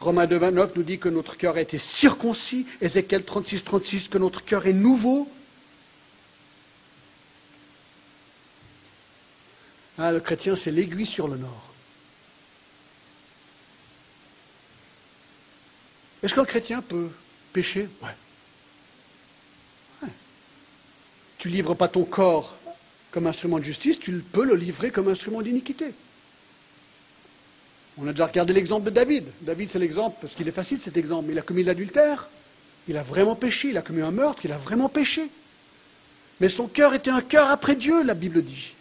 Romains 0.00 0.26
2, 0.26 0.36
29 0.36 0.76
nous 0.76 0.82
dit 0.82 0.98
que 0.98 1.10
notre 1.10 1.36
cœur 1.36 1.56
a 1.56 1.60
été 1.60 1.78
circoncis. 1.78 2.66
Ézéchiel 2.80 3.22
36, 3.22 3.64
36, 3.64 4.08
que 4.08 4.18
notre 4.18 4.44
cœur 4.44 4.66
est 4.66 4.72
nouveau. 4.72 5.30
Ah, 9.98 10.10
le 10.10 10.20
chrétien, 10.20 10.56
c'est 10.56 10.70
l'aiguille 10.70 11.04
sur 11.04 11.28
le 11.28 11.36
nord. 11.36 11.74
Est-ce 16.22 16.34
qu'un 16.34 16.46
chrétien 16.46 16.80
peut 16.80 17.10
pécher? 17.52 17.88
Ouais. 18.02 20.08
Tu 21.36 21.48
ne 21.48 21.54
livres 21.54 21.74
pas 21.74 21.88
ton 21.88 22.04
corps 22.04 22.56
comme 23.10 23.26
instrument 23.26 23.58
de 23.58 23.64
justice, 23.64 23.98
tu 23.98 24.12
peux 24.12 24.44
le 24.44 24.54
livrer 24.54 24.90
comme 24.90 25.08
instrument 25.08 25.42
d'iniquité. 25.42 25.92
On 28.02 28.06
a 28.06 28.12
déjà 28.12 28.26
regardé 28.26 28.52
l'exemple 28.52 28.84
de 28.86 28.90
David. 28.90 29.26
David, 29.42 29.68
c'est 29.68 29.78
l'exemple, 29.78 30.16
parce 30.20 30.34
qu'il 30.34 30.48
est 30.48 30.52
facile 30.52 30.78
cet 30.78 30.96
exemple, 30.96 31.30
il 31.30 31.38
a 31.38 31.42
commis 31.42 31.62
l'adultère, 31.62 32.28
il 32.88 32.96
a 32.96 33.02
vraiment 33.02 33.36
péché, 33.36 33.68
il 33.68 33.76
a 33.76 33.82
commis 33.82 34.00
un 34.00 34.10
meurtre, 34.10 34.44
il 34.44 34.52
a 34.52 34.58
vraiment 34.58 34.88
péché. 34.88 35.28
Mais 36.40 36.48
son 36.48 36.66
cœur 36.66 36.94
était 36.94 37.10
un 37.10 37.20
cœur 37.20 37.50
après 37.50 37.76
Dieu, 37.76 38.02
la 38.02 38.14
Bible 38.14 38.42
dit. 38.42 38.74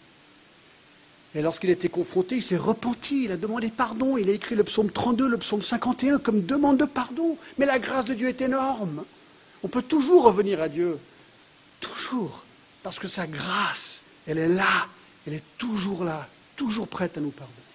Et 1.35 1.41
lorsqu'il 1.41 1.69
était 1.69 1.89
confronté, 1.89 2.37
il 2.37 2.41
s'est 2.41 2.57
repenti, 2.57 3.25
il 3.25 3.31
a 3.31 3.37
demandé 3.37 3.69
pardon, 3.69 4.17
il 4.17 4.29
a 4.29 4.31
écrit 4.31 4.55
le 4.55 4.63
psaume 4.63 4.89
32, 4.89 5.27
le 5.27 5.37
psaume 5.37 5.61
51 5.61 6.17
comme 6.19 6.45
demande 6.45 6.77
de 6.77 6.85
pardon. 6.85 7.37
Mais 7.57 7.65
la 7.65 7.77
grâce 7.77 8.05
de 8.05 8.13
Dieu 8.13 8.29
est 8.29 8.41
énorme. 8.41 9.03
On 9.61 9.67
peut 9.67 9.83
toujours 9.83 10.23
revenir 10.23 10.61
à 10.61 10.69
Dieu. 10.69 10.97
Toujours. 11.81 12.45
Parce 12.81 12.97
que 12.97 13.07
sa 13.07 13.27
grâce, 13.27 14.01
elle 14.25 14.37
est 14.37 14.47
là, 14.47 14.87
elle 15.27 15.33
est 15.33 15.43
toujours 15.57 16.03
là, 16.03 16.27
toujours 16.55 16.87
prête 16.87 17.17
à 17.17 17.21
nous 17.21 17.31
pardonner. 17.31 17.68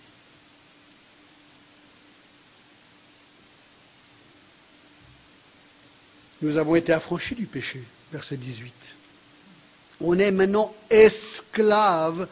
Nous 6.44 6.58
avons 6.58 6.76
été 6.76 6.92
affranchis 6.92 7.34
du 7.34 7.46
péché, 7.46 7.82
verset 8.12 8.36
18. 8.36 8.94
On 10.02 10.18
est 10.18 10.30
maintenant 10.30 10.74
esclaves 10.90 12.28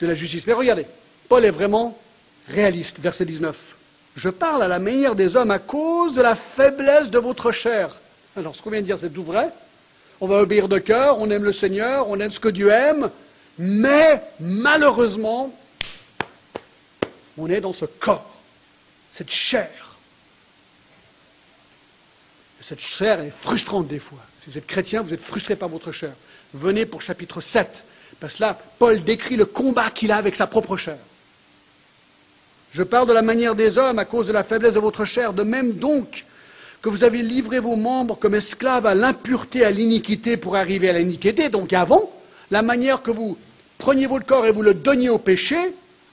de 0.00 0.06
la 0.06 0.14
justice. 0.14 0.46
Mais 0.46 0.52
regardez, 0.52 0.86
Paul 1.28 1.44
est 1.44 1.50
vraiment 1.50 1.98
réaliste, 2.46 3.00
verset 3.00 3.24
19. 3.24 3.74
Je 4.14 4.28
parle 4.28 4.62
à 4.62 4.68
la 4.68 4.78
manière 4.78 5.16
des 5.16 5.34
hommes 5.34 5.50
à 5.50 5.58
cause 5.58 6.14
de 6.14 6.22
la 6.22 6.36
faiblesse 6.36 7.10
de 7.10 7.18
votre 7.18 7.50
chair. 7.50 8.00
Alors, 8.36 8.54
ce 8.54 8.62
qu'on 8.62 8.70
vient 8.70 8.80
de 8.80 8.86
dire, 8.86 8.98
c'est 8.98 9.10
tout 9.10 9.24
vrai. 9.24 9.50
On 10.20 10.28
va 10.28 10.42
obéir 10.42 10.68
de 10.68 10.78
cœur, 10.78 11.18
on 11.18 11.28
aime 11.28 11.42
le 11.42 11.52
Seigneur, 11.52 12.08
on 12.08 12.20
aime 12.20 12.30
ce 12.30 12.38
que 12.38 12.50
Dieu 12.50 12.70
aime, 12.70 13.10
mais 13.58 14.22
malheureusement, 14.38 15.52
on 17.36 17.50
est 17.50 17.60
dans 17.60 17.72
ce 17.72 17.86
corps, 17.86 18.40
cette 19.10 19.32
chair 19.32 19.83
cette 22.66 22.80
chair 22.80 23.20
est 23.20 23.30
frustrante 23.30 23.88
des 23.88 23.98
fois. 23.98 24.20
Si 24.38 24.48
vous 24.48 24.56
êtes 24.56 24.66
chrétien, 24.66 25.02
vous 25.02 25.12
êtes 25.12 25.20
frustré 25.20 25.54
par 25.54 25.68
votre 25.68 25.92
chair. 25.92 26.12
Venez 26.54 26.86
pour 26.86 27.02
chapitre 27.02 27.42
7, 27.42 27.84
parce 28.20 28.36
que 28.36 28.40
là, 28.40 28.58
Paul 28.78 29.04
décrit 29.04 29.36
le 29.36 29.44
combat 29.44 29.90
qu'il 29.90 30.10
a 30.10 30.16
avec 30.16 30.34
sa 30.34 30.46
propre 30.46 30.78
chair. 30.78 30.96
Je 32.72 32.82
parle 32.82 33.06
de 33.06 33.12
la 33.12 33.20
manière 33.20 33.54
des 33.54 33.76
hommes 33.76 33.98
à 33.98 34.06
cause 34.06 34.26
de 34.28 34.32
la 34.32 34.44
faiblesse 34.44 34.72
de 34.72 34.78
votre 34.78 35.04
chair, 35.04 35.34
de 35.34 35.42
même 35.42 35.74
donc 35.74 36.24
que 36.80 36.88
vous 36.88 37.04
avez 37.04 37.22
livré 37.22 37.60
vos 37.60 37.76
membres 37.76 38.18
comme 38.18 38.34
esclaves 38.34 38.86
à 38.86 38.94
l'impureté, 38.94 39.62
à 39.62 39.70
l'iniquité 39.70 40.38
pour 40.38 40.56
arriver 40.56 40.88
à 40.88 40.94
l'iniquité, 40.94 41.50
donc 41.50 41.74
avant, 41.74 42.10
la 42.50 42.62
manière 42.62 43.02
que 43.02 43.10
vous 43.10 43.36
preniez 43.76 44.06
votre 44.06 44.24
corps 44.24 44.46
et 44.46 44.52
vous 44.52 44.62
le 44.62 44.72
donniez 44.72 45.10
au 45.10 45.18
péché, 45.18 45.58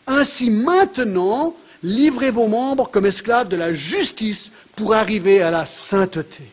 ainsi 0.06 0.50
maintenant, 0.50 1.56
livrez 1.84 2.32
vos 2.32 2.48
membres 2.48 2.89
comme 2.89 3.06
esclaves 3.06 3.48
de 3.48 3.56
la 3.56 3.74
justice 3.74 4.52
pour 4.76 4.94
arriver 4.94 5.41
à 5.41 5.52
la 5.52 5.65
sainteté. 5.65 6.44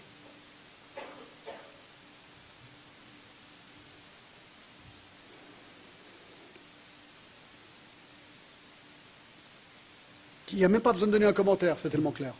Il 10.52 10.58
n'y 10.58 10.64
a 10.64 10.68
même 10.68 10.80
pas 10.80 10.92
besoin 10.92 11.06
de 11.06 11.12
donner 11.12 11.26
un 11.26 11.32
commentaire, 11.32 11.76
c'est 11.78 11.90
tellement 11.90 12.10
clair. 12.10 12.32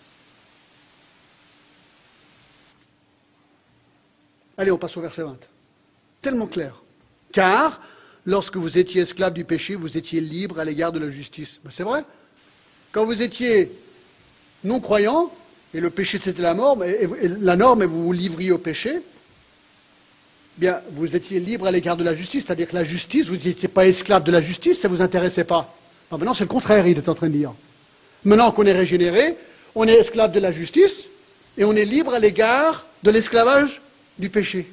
Allez, 4.56 4.72
on 4.72 4.78
passe 4.78 4.96
au 4.96 5.00
verset 5.00 5.22
20. 5.22 5.38
Tellement 6.20 6.48
clair. 6.48 6.82
Car, 7.32 7.80
lorsque 8.26 8.56
vous 8.56 8.76
étiez 8.76 9.02
esclave 9.02 9.34
du 9.34 9.44
péché, 9.44 9.76
vous 9.76 9.96
étiez 9.96 10.20
libre 10.20 10.58
à 10.58 10.64
l'égard 10.64 10.90
de 10.90 10.98
la 10.98 11.08
justice. 11.08 11.60
Ben, 11.62 11.70
c'est 11.70 11.84
vrai. 11.84 12.02
Quand 12.92 13.04
vous 13.04 13.22
étiez 13.22 13.70
non-croyant, 14.64 15.30
et 15.74 15.80
le 15.80 15.90
péché 15.90 16.18
c'était 16.22 16.42
la 16.42 16.54
norme, 16.54 16.84
et, 16.84 17.08
la 17.40 17.56
norme, 17.56 17.82
et 17.82 17.86
vous 17.86 18.04
vous 18.04 18.12
livriez 18.12 18.52
au 18.52 18.58
péché, 18.58 19.00
bien, 20.56 20.80
vous 20.92 21.14
étiez 21.14 21.38
libre 21.38 21.66
à 21.66 21.70
l'égard 21.70 21.96
de 21.96 22.04
la 22.04 22.14
justice, 22.14 22.46
c'est-à-dire 22.46 22.68
que 22.68 22.74
la 22.74 22.84
justice, 22.84 23.26
vous 23.26 23.36
n'étiez 23.36 23.68
pas 23.68 23.86
esclave 23.86 24.24
de 24.24 24.32
la 24.32 24.40
justice, 24.40 24.80
ça 24.80 24.88
ne 24.88 24.94
vous 24.94 25.02
intéressait 25.02 25.44
pas. 25.44 25.74
maintenant, 26.10 26.34
c'est 26.34 26.44
le 26.44 26.48
contraire, 26.48 26.86
il 26.86 26.96
est 26.96 27.08
en 27.08 27.14
train 27.14 27.28
de 27.28 27.34
dire. 27.34 27.52
Maintenant 28.24 28.50
qu'on 28.52 28.66
est 28.66 28.72
régénéré, 28.72 29.36
on 29.74 29.86
est 29.86 29.94
esclave 29.94 30.32
de 30.32 30.40
la 30.40 30.50
justice, 30.50 31.10
et 31.56 31.64
on 31.64 31.74
est 31.74 31.84
libre 31.84 32.14
à 32.14 32.18
l'égard 32.18 32.86
de 33.02 33.10
l'esclavage 33.10 33.82
du 34.18 34.30
péché. 34.30 34.70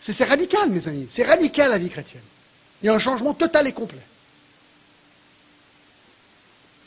C'est 0.00 0.24
radical, 0.24 0.70
mes 0.70 0.88
amis, 0.88 1.06
c'est 1.10 1.24
radical 1.24 1.70
la 1.70 1.78
vie 1.78 1.90
chrétienne. 1.90 2.22
Il 2.82 2.86
y 2.86 2.88
a 2.88 2.94
un 2.94 2.98
changement 2.98 3.34
total 3.34 3.66
et 3.66 3.72
complet 3.72 4.00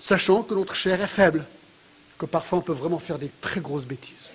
sachant 0.03 0.43
que 0.43 0.53
notre 0.53 0.75
chair 0.75 1.01
est 1.01 1.07
faible, 1.07 1.45
que 2.17 2.25
parfois 2.25 2.59
on 2.59 2.61
peut 2.61 2.73
vraiment 2.73 2.99
faire 2.99 3.17
des 3.17 3.31
très 3.39 3.61
grosses 3.61 3.85
bêtises. 3.85 4.31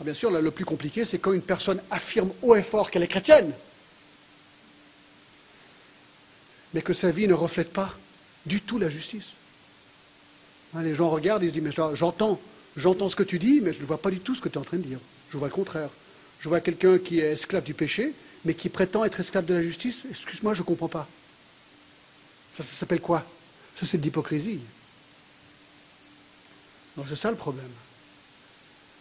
Ah, 0.00 0.04
bien 0.04 0.14
sûr, 0.14 0.30
le 0.30 0.50
plus 0.52 0.64
compliqué, 0.64 1.04
c'est 1.04 1.18
quand 1.18 1.32
une 1.32 1.42
personne 1.42 1.82
affirme 1.90 2.30
haut 2.42 2.54
et 2.54 2.62
fort 2.62 2.92
qu'elle 2.92 3.02
est 3.02 3.08
chrétienne, 3.08 3.52
mais 6.72 6.80
que 6.80 6.92
sa 6.92 7.10
vie 7.10 7.26
ne 7.26 7.34
reflète 7.34 7.72
pas 7.72 7.92
du 8.46 8.60
tout 8.60 8.78
la 8.78 8.88
justice. 8.88 9.32
Hein, 10.76 10.82
les 10.82 10.94
gens 10.94 11.10
regardent 11.10 11.42
et 11.42 11.48
se 11.48 11.54
disent, 11.54 11.62
mais 11.64 11.96
j'entends, 11.96 12.40
j'entends 12.76 13.08
ce 13.08 13.16
que 13.16 13.24
tu 13.24 13.40
dis, 13.40 13.60
mais 13.60 13.72
je 13.72 13.80
ne 13.80 13.84
vois 13.84 14.00
pas 14.00 14.12
du 14.12 14.20
tout 14.20 14.36
ce 14.36 14.40
que 14.40 14.48
tu 14.48 14.54
es 14.54 14.58
en 14.58 14.64
train 14.64 14.76
de 14.76 14.84
dire. 14.84 15.00
Je 15.32 15.36
vois 15.36 15.48
le 15.48 15.54
contraire. 15.54 15.90
Je 16.40 16.48
vois 16.48 16.60
quelqu'un 16.60 16.98
qui 16.98 17.20
est 17.20 17.32
esclave 17.32 17.62
du 17.62 17.74
péché, 17.74 18.12
mais 18.44 18.54
qui 18.54 18.68
prétend 18.68 19.04
être 19.04 19.20
esclave 19.20 19.44
de 19.44 19.54
la 19.54 19.62
justice. 19.62 20.04
Excuse-moi, 20.10 20.54
je 20.54 20.60
ne 20.60 20.64
comprends 20.64 20.88
pas. 20.88 21.06
Ça, 22.54 22.62
s'appelle 22.62 23.00
quoi? 23.00 23.24
Ça, 23.76 23.86
c'est 23.86 23.98
de 23.98 24.02
l'hypocrisie. 24.02 24.60
Donc 26.96 27.06
c'est 27.08 27.16
ça 27.16 27.30
le 27.30 27.36
problème. 27.36 27.70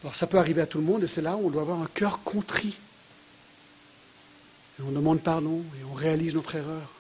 Alors 0.04 0.16
ça 0.16 0.28
peut 0.28 0.38
arriver 0.38 0.62
à 0.62 0.66
tout 0.66 0.78
le 0.78 0.84
monde 0.84 1.04
et 1.04 1.08
c'est 1.08 1.22
là 1.22 1.36
où 1.36 1.48
on 1.48 1.50
doit 1.50 1.64
avoir 1.64 1.82
un 1.82 1.90
cœur 1.94 2.24
contrit. 2.24 2.78
Et 4.80 4.84
on 4.84 4.92
demande 4.92 5.22
pardon 5.22 5.64
et 5.80 5.84
on 5.92 5.94
réalise 5.94 6.36
notre 6.36 6.56
erreur. 6.56 6.94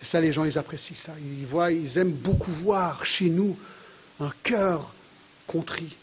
Et 0.00 0.04
ça, 0.06 0.20
les 0.20 0.32
gens, 0.32 0.44
ils 0.44 0.58
apprécient 0.58 0.96
ça. 0.96 1.12
Ils 1.18 1.46
voient, 1.46 1.72
ils 1.72 1.98
aiment 1.98 2.12
beaucoup 2.12 2.50
voir 2.50 3.04
chez 3.04 3.28
nous 3.28 3.58
un 4.20 4.32
cœur 4.42 4.92
contrit, 5.46 5.96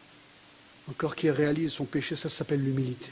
un 0.91 0.93
cœur 0.99 1.15
qui 1.15 1.29
réalise 1.29 1.71
son 1.71 1.85
péché. 1.85 2.15
Ça, 2.15 2.29
s'appelle 2.29 2.63
l'humilité. 2.63 3.09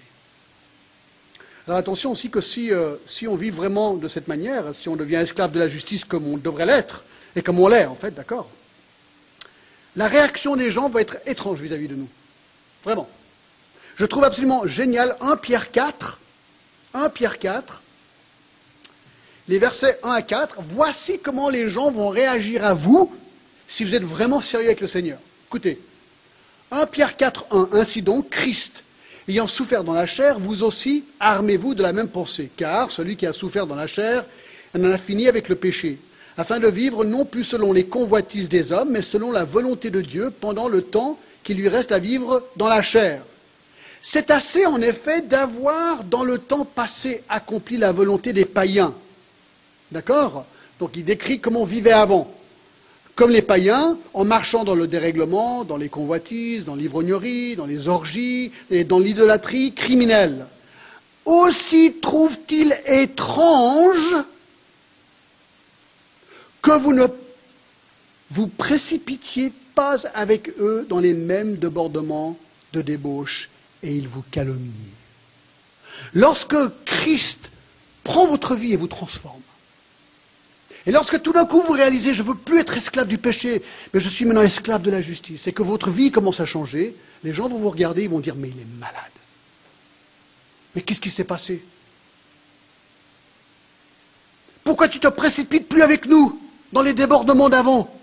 Alors 1.67 1.77
attention 1.77 2.11
aussi 2.11 2.29
que 2.29 2.41
si, 2.41 2.71
euh, 2.71 2.95
si 3.05 3.27
on 3.27 3.35
vit 3.35 3.51
vraiment 3.51 3.93
de 3.93 4.07
cette 4.07 4.27
manière, 4.27 4.73
si 4.73 4.89
on 4.89 4.95
devient 4.95 5.17
esclave 5.17 5.51
de 5.51 5.59
la 5.59 5.67
justice 5.67 6.03
comme 6.03 6.27
on 6.27 6.37
devrait 6.37 6.65
l'être, 6.65 7.03
et 7.35 7.41
comme 7.41 7.59
on 7.59 7.67
l'est 7.67 7.85
en 7.85 7.95
fait, 7.95 8.11
d'accord, 8.11 8.49
la 9.95 10.07
réaction 10.07 10.55
des 10.55 10.71
gens 10.71 10.89
va 10.89 11.01
être 11.01 11.17
étrange 11.27 11.61
vis-à-vis 11.61 11.87
de 11.87 11.95
nous. 11.95 12.07
Vraiment. 12.83 13.07
Je 13.97 14.05
trouve 14.05 14.23
absolument 14.23 14.65
génial 14.65 15.15
1 15.21 15.37
Pierre 15.37 15.71
4, 15.71 16.19
1 16.95 17.09
Pierre 17.09 17.37
4, 17.37 17.81
les 19.47 19.59
versets 19.59 19.99
1 20.03 20.09
à 20.09 20.21
4. 20.21 20.59
Voici 20.69 21.19
comment 21.19 21.49
les 21.49 21.69
gens 21.69 21.91
vont 21.91 22.09
réagir 22.09 22.65
à 22.65 22.73
vous 22.73 23.13
si 23.67 23.83
vous 23.83 23.93
êtes 23.93 24.03
vraiment 24.03 24.41
sérieux 24.41 24.67
avec 24.67 24.81
le 24.81 24.87
Seigneur. 24.87 25.19
Écoutez, 25.47 25.79
1 26.71 26.85
Pierre 26.85 27.17
4, 27.17 27.47
1. 27.51 27.69
Ainsi 27.73 28.01
donc, 28.01 28.29
Christ, 28.29 28.83
ayant 29.27 29.47
souffert 29.47 29.83
dans 29.83 29.93
la 29.93 30.05
chair, 30.05 30.39
vous 30.39 30.63
aussi 30.63 31.03
armez-vous 31.19 31.73
de 31.73 31.81
la 31.81 31.93
même 31.93 32.09
pensée. 32.09 32.49
Car 32.55 32.91
celui 32.91 33.15
qui 33.15 33.25
a 33.25 33.33
souffert 33.33 33.67
dans 33.67 33.75
la 33.75 33.87
chair 33.87 34.25
en 34.77 34.83
a 34.91 34.97
fini 34.97 35.27
avec 35.27 35.49
le 35.49 35.55
péché, 35.55 35.97
afin 36.37 36.59
de 36.59 36.67
vivre 36.67 37.03
non 37.03 37.25
plus 37.25 37.43
selon 37.43 37.73
les 37.73 37.85
convoitises 37.85 38.49
des 38.49 38.71
hommes, 38.71 38.91
mais 38.91 39.01
selon 39.01 39.31
la 39.31 39.43
volonté 39.43 39.89
de 39.89 40.01
Dieu 40.01 40.31
pendant 40.31 40.67
le 40.67 40.83
temps 40.83 41.17
qui 41.43 41.53
lui 41.55 41.67
reste 41.69 41.91
à 41.91 41.99
vivre 41.99 42.43
dans 42.55 42.67
la 42.67 42.81
chair. 42.81 43.23
C'est 44.01 44.31
assez, 44.31 44.65
en 44.65 44.81
effet, 44.81 45.21
d'avoir 45.21 46.03
dans 46.03 46.23
le 46.23 46.37
temps 46.37 46.65
passé 46.65 47.23
accompli 47.27 47.77
la 47.77 47.91
volonté 47.91 48.31
des 48.31 48.45
païens. 48.45 48.93
D'accord? 49.91 50.45
Donc 50.79 50.91
il 50.95 51.03
décrit 51.03 51.39
comment 51.39 51.61
on 51.61 51.65
vivait 51.65 51.91
avant. 51.91 52.31
Comme 53.19 53.31
les 53.31 53.41
païens, 53.41 53.97
en 54.13 54.23
marchant 54.23 54.63
dans 54.63 54.75
le 54.75 54.87
dérèglement, 54.87 55.65
dans 55.65 55.75
les 55.75 55.89
convoitises, 55.89 56.63
dans 56.63 56.75
l'ivrognerie, 56.75 57.57
dans 57.57 57.65
les 57.65 57.89
orgies 57.89 58.53
et 58.71 58.85
dans 58.85 58.97
l'idolâtrie 58.97 59.73
criminelle. 59.73 60.45
Aussi 61.25 61.95
trouve-t-il 62.01 62.79
étrange 62.85 64.15
que 66.61 66.71
vous 66.79 66.93
ne 66.93 67.07
vous 68.31 68.47
précipitiez 68.47 69.51
pas 69.75 69.97
avec 70.13 70.51
eux 70.57 70.85
dans 70.87 71.01
les 71.01 71.13
mêmes 71.13 71.57
débordements 71.57 72.37
de 72.71 72.81
débauche 72.81 73.49
et 73.83 73.93
ils 73.93 74.07
vous 74.07 74.23
calomnient. 74.31 74.95
Lorsque 76.13 76.55
Christ 76.85 77.51
prend 78.05 78.25
votre 78.27 78.55
vie 78.55 78.71
et 78.71 78.77
vous 78.77 78.87
transforme, 78.87 79.41
et 80.89 80.91
lorsque 80.91 81.21
tout 81.21 81.33
d'un 81.33 81.45
coup 81.45 81.61
vous 81.61 81.73
réalisez, 81.73 82.15
je 82.15 82.23
ne 82.23 82.29
veux 82.29 82.33
plus 82.33 82.59
être 82.59 82.75
esclave 82.75 83.07
du 83.07 83.19
péché, 83.19 83.61
mais 83.93 83.99
je 83.99 84.09
suis 84.09 84.25
maintenant 84.25 84.41
esclave 84.41 84.81
de 84.81 84.89
la 84.89 85.01
justice, 85.01 85.45
et 85.45 85.53
que 85.53 85.61
votre 85.61 85.91
vie 85.91 86.09
commence 86.09 86.39
à 86.39 86.47
changer, 86.47 86.95
les 87.23 87.31
gens 87.31 87.47
vont 87.47 87.59
vous 87.59 87.69
regarder, 87.69 88.01
ils 88.01 88.09
vont 88.09 88.19
dire, 88.19 88.33
mais 88.35 88.49
il 88.49 88.59
est 88.59 88.79
malade. 88.79 88.95
Mais 90.73 90.81
qu'est-ce 90.81 90.99
qui 90.99 91.11
s'est 91.11 91.25
passé? 91.25 91.63
Pourquoi 94.63 94.87
tu 94.87 94.99
te 94.99 95.07
précipites 95.07 95.69
plus 95.69 95.83
avec 95.83 96.07
nous 96.07 96.41
dans 96.73 96.81
les 96.81 96.95
débordements 96.95 97.49
d'avant? 97.49 97.95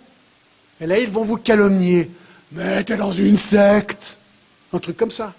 Et 0.81 0.87
là, 0.87 0.97
ils 1.01 1.11
vont 1.11 1.25
vous 1.25 1.39
calomnier. 1.39 2.09
Mais 2.53 2.85
t'es 2.85 2.97
dans 2.97 3.11
une 3.11 3.37
secte. 3.37 4.17
Un 4.73 4.79
truc 4.79 4.97
comme 4.97 5.11
ça. 5.11 5.35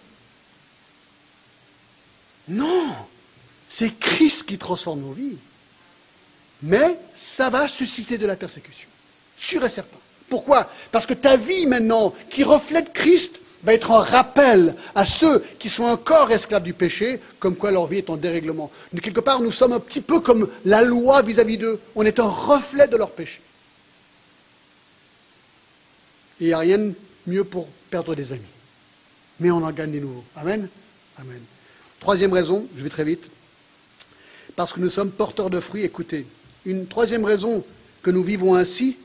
Non, 2.49 2.87
c'est 3.69 3.97
Christ 3.97 4.43
qui 4.43 4.57
transforme 4.57 4.99
nos 4.99 5.13
vies. 5.13 5.37
Mais 6.63 6.97
ça 7.15 7.49
va 7.49 7.67
susciter 7.67 8.17
de 8.17 8.25
la 8.25 8.35
persécution, 8.35 8.89
sûr 9.35 9.63
et 9.63 9.69
certain. 9.69 9.97
Pourquoi? 10.29 10.69
Parce 10.91 11.05
que 11.05 11.13
ta 11.13 11.37
vie 11.37 11.67
maintenant, 11.67 12.13
qui 12.29 12.43
reflète 12.43 12.93
Christ, 12.93 13.39
va 13.63 13.73
être 13.73 13.91
un 13.91 13.99
rappel 13.99 14.75
à 14.93 15.05
ceux 15.05 15.43
qui 15.59 15.69
sont 15.69 15.83
encore 15.83 16.31
esclaves 16.31 16.63
du 16.63 16.73
péché, 16.73 17.19
comme 17.39 17.55
quoi 17.55 17.71
leur 17.71 17.87
vie 17.87 17.97
est 17.97 18.09
en 18.09 18.17
dérèglement. 18.17 18.71
Mais 18.93 19.01
quelque 19.01 19.19
part, 19.19 19.41
nous 19.41 19.51
sommes 19.51 19.73
un 19.73 19.79
petit 19.79 20.01
peu 20.01 20.19
comme 20.19 20.49
la 20.65 20.81
loi 20.81 21.21
vis-à-vis 21.21 21.57
d'eux. 21.57 21.79
On 21.95 22.05
est 22.05 22.19
un 22.19 22.27
reflet 22.27 22.87
de 22.87 22.97
leur 22.97 23.11
péché. 23.11 23.41
Il 26.39 26.47
n'y 26.47 26.53
a 26.53 26.59
rien 26.59 26.77
de 26.77 26.93
mieux 27.25 27.43
pour 27.43 27.67
perdre 27.89 28.13
des 28.15 28.31
amis. 28.31 28.41
Mais 29.39 29.49
on 29.49 29.63
en 29.63 29.71
gagne 29.71 29.91
des 29.91 30.01
nouveaux. 30.01 30.23
Amen? 30.35 30.67
Amen. 31.19 31.41
Troisième 31.99 32.33
raison, 32.33 32.67
je 32.77 32.83
vais 32.83 32.89
très 32.89 33.03
vite, 33.03 33.27
parce 34.55 34.71
que 34.71 34.79
nous 34.79 34.89
sommes 34.89 35.11
porteurs 35.11 35.49
de 35.49 35.59
fruits. 35.59 35.83
Écoutez, 35.83 36.27
une 36.67 36.85
troisième 36.85 37.23
raison 37.25 37.63
que 38.03 38.11
nous 38.11 38.23
vivons 38.23 38.55
ainsi 38.55 38.97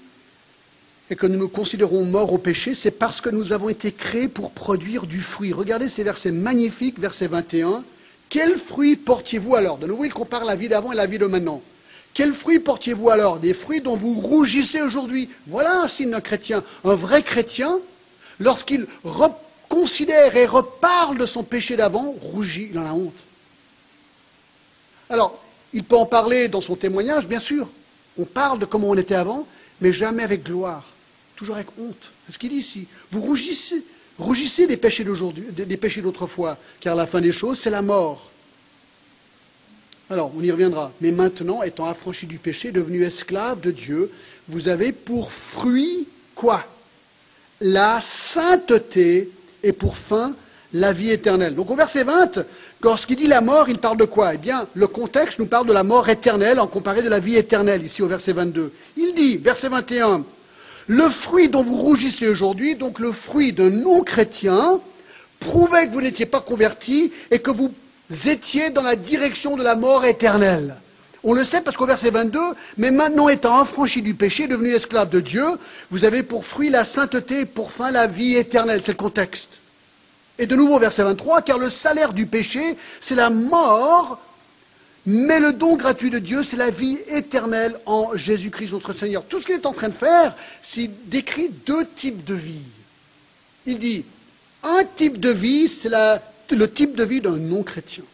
et 1.10 1.16
que 1.16 1.26
nous 1.26 1.38
nous 1.38 1.48
considérons 1.48 2.04
morts 2.04 2.32
au 2.32 2.38
péché, 2.38 2.74
c'est 2.74 2.90
parce 2.90 3.20
que 3.20 3.30
nous 3.30 3.52
avons 3.52 3.68
été 3.68 3.92
créés 3.92 4.28
pour 4.28 4.50
produire 4.50 5.06
du 5.06 5.20
fruit. 5.20 5.52
Regardez 5.52 5.88
ces 5.88 6.02
versets 6.02 6.32
magnifiques, 6.32 6.98
verset 6.98 7.28
21. 7.28 7.84
Quel 8.28 8.56
fruit 8.56 8.96
portiez-vous 8.96 9.54
alors? 9.54 9.78
De 9.78 9.86
nouveau, 9.86 10.04
il 10.04 10.12
compare 10.12 10.44
la 10.44 10.56
vie 10.56 10.68
d'avant 10.68 10.92
et 10.92 10.96
la 10.96 11.06
vie 11.06 11.18
de 11.18 11.26
maintenant. 11.26 11.62
Quel 12.14 12.32
fruit 12.32 12.58
portiez-vous 12.58 13.10
alors? 13.10 13.38
Des 13.38 13.54
fruits 13.54 13.80
dont 13.80 13.96
vous 13.96 14.14
rougissez 14.14 14.82
aujourd'hui. 14.82 15.28
Voilà 15.46 15.82
un 15.82 15.88
signe 15.88 16.10
d'un 16.10 16.20
chrétien. 16.20 16.64
Un 16.84 16.94
vrai 16.94 17.22
chrétien, 17.22 17.78
lorsqu'il 18.40 18.86
considère 19.68 20.36
et 20.36 20.46
reparle 20.46 21.18
de 21.18 21.26
son 21.26 21.42
péché 21.42 21.76
d'avant, 21.76 22.14
rougit, 22.20 22.70
il 22.72 22.78
en 22.78 22.86
a 22.86 22.92
honte. 22.92 23.24
Alors, 25.10 25.41
il 25.72 25.84
peut 25.84 25.96
en 25.96 26.06
parler 26.06 26.48
dans 26.48 26.60
son 26.60 26.76
témoignage, 26.76 27.26
bien 27.28 27.38
sûr. 27.38 27.70
On 28.18 28.24
parle 28.24 28.58
de 28.58 28.64
comment 28.64 28.90
on 28.90 28.96
était 28.96 29.14
avant, 29.14 29.46
mais 29.80 29.92
jamais 29.92 30.22
avec 30.22 30.44
gloire, 30.44 30.84
toujours 31.34 31.56
avec 31.56 31.68
honte. 31.78 32.12
C'est 32.26 32.32
ce 32.32 32.38
qu'il 32.38 32.50
dit 32.50 32.56
ici. 32.56 32.86
Vous 33.10 33.20
rougissez, 33.20 34.66
des 34.66 34.76
péchés 34.76 35.04
d'aujourd'hui, 35.04 35.46
des 35.50 35.76
péchés 35.76 36.02
d'autrefois, 36.02 36.58
car 36.80 36.94
la 36.94 37.06
fin 37.06 37.20
des 37.20 37.32
choses, 37.32 37.58
c'est 37.58 37.70
la 37.70 37.82
mort. 37.82 38.30
Alors, 40.10 40.30
on 40.36 40.42
y 40.42 40.50
reviendra. 40.50 40.92
Mais 41.00 41.10
maintenant, 41.10 41.62
étant 41.62 41.86
affranchi 41.86 42.26
du 42.26 42.36
péché, 42.36 42.70
devenu 42.70 43.02
esclave 43.02 43.60
de 43.60 43.70
Dieu, 43.70 44.10
vous 44.48 44.68
avez 44.68 44.92
pour 44.92 45.32
fruit 45.32 46.06
quoi? 46.34 46.66
La 47.62 48.00
sainteté 48.00 49.30
et 49.62 49.72
pour 49.72 49.96
fin 49.96 50.34
la 50.74 50.92
vie 50.92 51.10
éternelle. 51.10 51.54
Donc 51.54 51.70
au 51.70 51.76
verset 51.76 52.04
20, 52.04 52.44
lorsqu'il 52.82 53.16
dit 53.16 53.26
la 53.26 53.40
mort, 53.40 53.68
il 53.68 53.78
parle 53.78 53.96
de 53.96 54.04
quoi? 54.04 54.34
Eh 54.34 54.38
bien, 54.38 54.66
le 54.74 54.86
contexte 54.86 55.38
nous 55.38 55.46
parle 55.46 55.66
de 55.66 55.72
la 55.72 55.82
mort 55.82 56.08
éternelle 56.08 56.60
en 56.60 56.66
comparé 56.66 57.02
de 57.02 57.08
la 57.08 57.18
vie 57.18 57.36
éternelle, 57.36 57.84
ici 57.84 58.02
au 58.02 58.08
verset 58.08 58.32
22. 58.32 58.72
Il 58.96 59.14
dit, 59.14 59.36
verset 59.36 59.68
21, 59.68 60.24
le 60.86 61.08
fruit 61.08 61.48
dont 61.48 61.62
vous 61.62 61.76
rougissez 61.76 62.28
aujourd'hui, 62.28 62.74
donc 62.74 62.98
le 62.98 63.12
fruit 63.12 63.52
d'un 63.52 63.70
non-chrétien, 63.70 64.80
prouvait 65.40 65.86
que 65.88 65.92
vous 65.92 66.02
n'étiez 66.02 66.26
pas 66.26 66.40
converti 66.40 67.12
et 67.30 67.40
que 67.40 67.50
vous 67.50 67.72
étiez 68.26 68.70
dans 68.70 68.82
la 68.82 68.96
direction 68.96 69.56
de 69.56 69.62
la 69.62 69.74
mort 69.74 70.04
éternelle. 70.04 70.76
On 71.24 71.34
le 71.34 71.44
sait 71.44 71.60
parce 71.60 71.76
qu'au 71.76 71.86
verset 71.86 72.10
22, 72.10 72.38
mais 72.78 72.90
maintenant 72.90 73.28
étant 73.28 73.60
affranchi 73.60 74.02
du 74.02 74.14
péché, 74.14 74.48
devenu 74.48 74.74
esclave 74.74 75.08
de 75.08 75.20
Dieu, 75.20 75.44
vous 75.90 76.04
avez 76.04 76.22
pour 76.24 76.44
fruit 76.44 76.68
la 76.68 76.84
sainteté 76.84 77.40
et 77.40 77.44
pour 77.44 77.70
fin 77.70 77.92
la 77.92 78.08
vie 78.08 78.36
éternelle. 78.36 78.82
C'est 78.82 78.92
le 78.92 78.96
contexte. 78.96 79.61
Et 80.38 80.46
de 80.46 80.56
nouveau, 80.56 80.78
verset 80.78 81.02
23, 81.02 81.42
car 81.42 81.58
le 81.58 81.70
salaire 81.70 82.12
du 82.12 82.26
péché, 82.26 82.76
c'est 83.00 83.14
la 83.14 83.30
mort, 83.30 84.20
mais 85.04 85.40
le 85.40 85.52
don 85.52 85.76
gratuit 85.76 86.10
de 86.10 86.18
Dieu, 86.18 86.42
c'est 86.42 86.56
la 86.56 86.70
vie 86.70 86.98
éternelle 87.08 87.78
en 87.86 88.16
Jésus-Christ 88.16 88.72
notre 88.72 88.92
Seigneur. 88.92 89.24
Tout 89.24 89.40
ce 89.40 89.46
qu'il 89.46 89.54
est 89.54 89.66
en 89.66 89.72
train 89.72 89.88
de 89.88 89.94
faire, 89.94 90.34
c'est 90.62 90.88
décrit 91.08 91.50
deux 91.66 91.86
types 91.86 92.24
de 92.24 92.34
vie. 92.34 92.62
Il 93.66 93.78
dit, 93.78 94.04
un 94.62 94.84
type 94.84 95.20
de 95.20 95.30
vie, 95.30 95.68
c'est 95.68 95.90
le 95.90 96.72
type 96.72 96.94
de 96.94 97.04
vie 97.04 97.20
d'un 97.20 97.36
non-chrétien. 97.36 98.04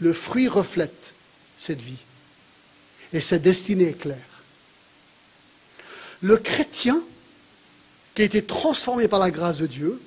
Le 0.00 0.12
fruit 0.12 0.48
reflète 0.48 1.14
cette 1.58 1.82
vie. 1.82 1.98
Et 3.12 3.20
sa 3.20 3.38
destinée 3.38 3.88
est 3.88 4.00
claire. 4.00 4.16
Le 6.22 6.36
chrétien, 6.36 7.00
qui 8.14 8.22
a 8.22 8.24
été 8.24 8.44
transformé 8.44 9.08
par 9.08 9.18
la 9.18 9.30
grâce 9.30 9.58
de 9.58 9.66
Dieu, 9.66 10.00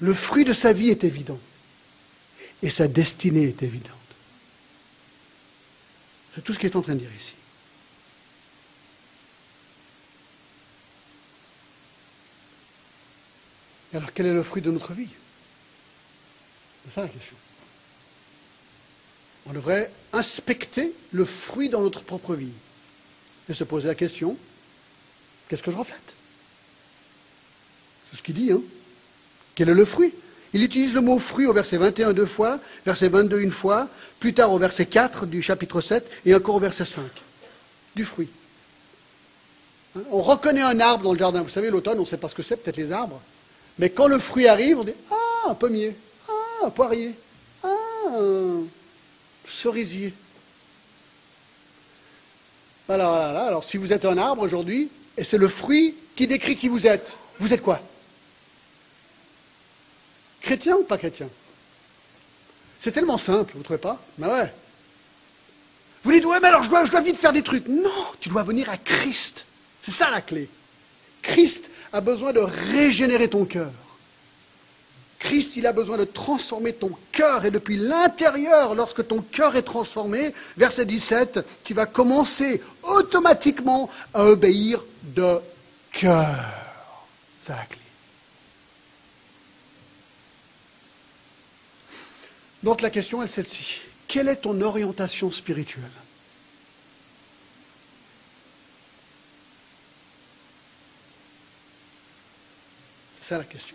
le 0.00 0.14
fruit 0.14 0.44
de 0.44 0.52
sa 0.52 0.72
vie 0.72 0.90
est 0.90 1.04
évident. 1.04 1.38
Et 2.62 2.70
sa 2.70 2.86
destinée 2.86 3.48
est 3.48 3.62
évidente. 3.62 3.90
C'est 6.34 6.42
tout 6.42 6.52
ce 6.52 6.58
qu'il 6.58 6.70
est 6.70 6.76
en 6.76 6.82
train 6.82 6.94
de 6.94 7.00
dire 7.00 7.14
ici. 7.18 7.34
alors 13.94 14.12
quel 14.12 14.26
est 14.26 14.32
le 14.32 14.42
fruit 14.42 14.62
de 14.62 14.70
notre 14.70 14.92
vie? 14.92 15.08
C'est 16.84 16.94
ça 16.94 17.02
la 17.02 17.08
question. 17.08 17.36
On 19.46 19.52
devrait 19.52 19.90
inspecter 20.12 20.94
le 21.10 21.24
fruit 21.24 21.68
dans 21.68 21.82
notre 21.82 22.02
propre 22.02 22.34
vie 22.34 22.52
et 23.48 23.54
se 23.54 23.64
poser 23.64 23.88
la 23.88 23.94
question, 23.94 24.36
qu'est-ce 25.48 25.62
que 25.62 25.70
je 25.70 25.76
reflète? 25.76 26.14
C'est 28.12 28.18
ce 28.18 28.22
qu'il 28.22 28.34
dit, 28.34 28.52
hein 28.52 28.60
Quel 29.54 29.70
est 29.70 29.74
le 29.74 29.84
fruit? 29.86 30.12
Il 30.52 30.62
utilise 30.62 30.92
le 30.92 31.00
mot 31.00 31.18
fruit 31.18 31.46
au 31.46 31.54
verset 31.54 31.78
21 31.78 32.12
deux 32.12 32.26
fois, 32.26 32.58
verset 32.84 33.08
22 33.08 33.40
une 33.40 33.50
fois, 33.50 33.88
plus 34.20 34.34
tard 34.34 34.52
au 34.52 34.58
verset 34.58 34.84
4 34.84 35.24
du 35.24 35.40
chapitre 35.40 35.80
7 35.80 36.06
et 36.26 36.34
encore 36.34 36.56
au 36.56 36.60
verset 36.60 36.84
5. 36.84 37.04
Du 37.96 38.04
fruit. 38.04 38.28
Hein? 39.96 40.02
On 40.10 40.20
reconnaît 40.20 40.60
un 40.60 40.78
arbre 40.78 41.04
dans 41.04 41.12
le 41.14 41.18
jardin. 41.18 41.40
Vous 41.42 41.48
savez, 41.48 41.70
l'automne, 41.70 41.96
on 41.96 42.02
ne 42.02 42.06
sait 42.06 42.18
pas 42.18 42.28
ce 42.28 42.34
que 42.34 42.42
c'est, 42.42 42.56
peut-être 42.56 42.76
les 42.76 42.92
arbres. 42.92 43.18
Mais 43.78 43.88
quand 43.88 44.08
le 44.08 44.18
fruit 44.18 44.46
arrive, 44.46 44.80
on 44.80 44.84
dit 44.84 44.92
Ah, 45.10 45.50
un 45.50 45.54
pommier, 45.54 45.96
ah, 46.28 46.66
un 46.66 46.70
poirier, 46.70 47.14
ah, 47.62 47.68
un 48.10 48.64
cerisier. 49.46 50.12
Voilà, 52.86 53.46
Alors, 53.46 53.64
si 53.64 53.78
vous 53.78 53.94
êtes 53.94 54.04
un 54.04 54.18
arbre 54.18 54.42
aujourd'hui, 54.42 54.90
et 55.16 55.24
c'est 55.24 55.38
le 55.38 55.48
fruit 55.48 55.94
qui 56.14 56.26
décrit 56.26 56.56
qui 56.56 56.68
vous 56.68 56.86
êtes, 56.86 57.16
vous 57.38 57.54
êtes 57.54 57.62
quoi? 57.62 57.80
Chrétien 60.42 60.76
ou 60.76 60.84
pas 60.84 60.98
chrétien? 60.98 61.28
C'est 62.80 62.92
tellement 62.92 63.18
simple, 63.18 63.52
vous 63.52 63.60
ne 63.60 63.64
trouvez 63.64 63.78
pas? 63.78 64.02
Ben 64.18 64.28
ouais. 64.28 64.52
Vous 66.04 66.12
dites, 66.12 66.24
ouais, 66.24 66.40
mais 66.40 66.48
alors 66.48 66.64
je 66.64 66.68
dois, 66.68 66.84
je 66.84 66.90
dois 66.90 67.00
vite 67.00 67.16
faire 67.16 67.32
des 67.32 67.42
trucs. 67.42 67.68
Non, 67.68 67.90
tu 68.20 68.28
dois 68.28 68.42
venir 68.42 68.68
à 68.68 68.76
Christ. 68.76 69.44
C'est 69.82 69.92
ça 69.92 70.10
la 70.10 70.20
clé. 70.20 70.48
Christ 71.22 71.70
a 71.92 72.00
besoin 72.00 72.32
de 72.32 72.40
régénérer 72.40 73.28
ton 73.28 73.44
cœur. 73.44 73.70
Christ, 75.20 75.54
il 75.54 75.68
a 75.68 75.72
besoin 75.72 75.96
de 75.96 76.04
transformer 76.04 76.72
ton 76.72 76.90
cœur. 77.12 77.44
Et 77.44 77.52
depuis 77.52 77.76
l'intérieur, 77.76 78.74
lorsque 78.74 79.06
ton 79.06 79.22
cœur 79.22 79.54
est 79.54 79.62
transformé, 79.62 80.34
verset 80.56 80.84
17, 80.84 81.46
tu 81.62 81.74
vas 81.74 81.86
commencer 81.86 82.60
automatiquement 82.82 83.88
à 84.12 84.24
obéir 84.24 84.82
de 85.02 85.38
cœur. 85.92 86.34
C'est 87.40 87.52
la 87.52 87.64
clé. 87.66 87.81
Donc 92.62 92.80
la 92.80 92.90
question 92.90 93.22
est 93.22 93.26
celle-ci. 93.26 93.80
Quelle 94.06 94.28
est 94.28 94.36
ton 94.36 94.60
orientation 94.60 95.30
spirituelle 95.30 95.90
C'est 103.20 103.28
ça 103.28 103.38
la 103.38 103.44
question. 103.44 103.74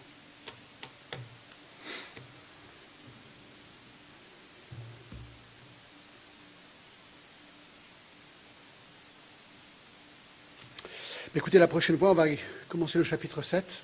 Écoutez, 11.36 11.60
la 11.60 11.68
prochaine 11.68 11.98
fois, 11.98 12.12
on 12.12 12.16
va 12.16 12.26
commencer 12.68 12.98
le 12.98 13.04
chapitre 13.04 13.42
7 13.42 13.84